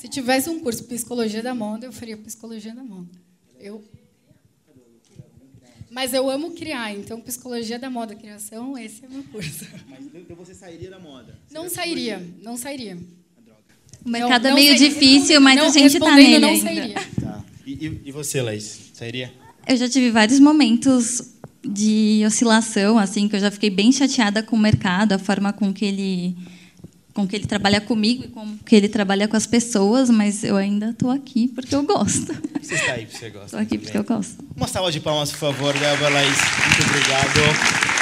Se 0.00 0.08
tivesse 0.08 0.48
um 0.48 0.58
curso 0.60 0.80
de 0.80 0.88
psicologia 0.88 1.42
da 1.42 1.54
moda, 1.54 1.84
eu 1.84 1.92
faria 1.92 2.16
psicologia 2.16 2.74
da 2.74 2.82
moda. 2.82 3.10
Eu 3.58 3.84
mas 5.90 6.14
eu 6.14 6.30
amo 6.30 6.52
criar, 6.52 6.94
então 6.94 7.20
psicologia 7.20 7.78
da 7.78 7.90
moda, 7.90 8.14
criação, 8.14 8.78
esse 8.78 9.04
é 9.04 9.08
o 9.08 9.10
meu 9.10 9.24
curso. 9.24 9.66
Mas 9.90 10.06
então 10.14 10.34
você 10.34 10.54
sairia 10.54 10.88
da 10.88 10.98
moda? 10.98 11.38
Não 11.50 11.68
sairia, 11.68 12.26
não 12.40 12.56
sairia. 12.56 12.96
O 14.02 14.08
mercado 14.08 14.44
não, 14.44 14.52
é 14.52 14.54
meio 14.54 14.74
difícil, 14.74 15.38
mas 15.38 15.56
não, 15.56 15.66
a 15.66 15.68
gente 15.68 15.98
está 15.98 16.16
nele 16.16 16.38
não 16.38 16.48
ainda. 16.48 16.64
Sairia. 16.64 16.94
Tá. 17.20 17.44
E, 17.66 18.00
e, 18.06 18.10
você, 18.10 18.40
Laís? 18.40 18.92
Sairia? 18.94 19.30
Eu 19.68 19.76
já 19.76 19.86
tive 19.86 20.10
vários 20.10 20.40
momentos 20.40 21.34
de 21.62 22.22
oscilação, 22.26 22.98
assim, 22.98 23.28
que 23.28 23.36
eu 23.36 23.40
já 23.40 23.50
fiquei 23.50 23.68
bem 23.68 23.92
chateada 23.92 24.42
com 24.42 24.56
o 24.56 24.58
mercado, 24.58 25.12
a 25.12 25.18
forma 25.18 25.52
com 25.52 25.74
que 25.74 25.84
ele 25.84 26.36
com 27.14 27.26
que 27.26 27.36
ele 27.36 27.46
trabalha 27.46 27.80
comigo 27.80 28.24
e 28.24 28.28
com 28.28 28.56
que 28.58 28.76
ele 28.76 28.88
trabalha 28.88 29.26
com 29.28 29.36
as 29.36 29.46
pessoas, 29.46 30.10
mas 30.10 30.44
eu 30.44 30.56
ainda 30.56 30.90
estou 30.90 31.10
aqui 31.10 31.48
porque 31.48 31.74
eu 31.74 31.82
gosto. 31.82 32.32
Você 32.60 32.74
está 32.74 32.92
aí 32.92 33.06
porque 33.06 33.18
você 33.18 33.30
gosta. 33.30 33.46
Estou 33.46 33.60
aqui 33.60 33.78
porque 33.78 33.98
eu 33.98 34.04
gosto. 34.04 34.44
Uma 34.56 34.68
salva 34.68 34.92
de 34.92 35.00
palmas, 35.00 35.30
por 35.30 35.38
favor, 35.38 35.72
Débora 35.72 36.10
Laís. 36.10 36.38
Muito 36.76 36.90
obrigado. 36.90 37.99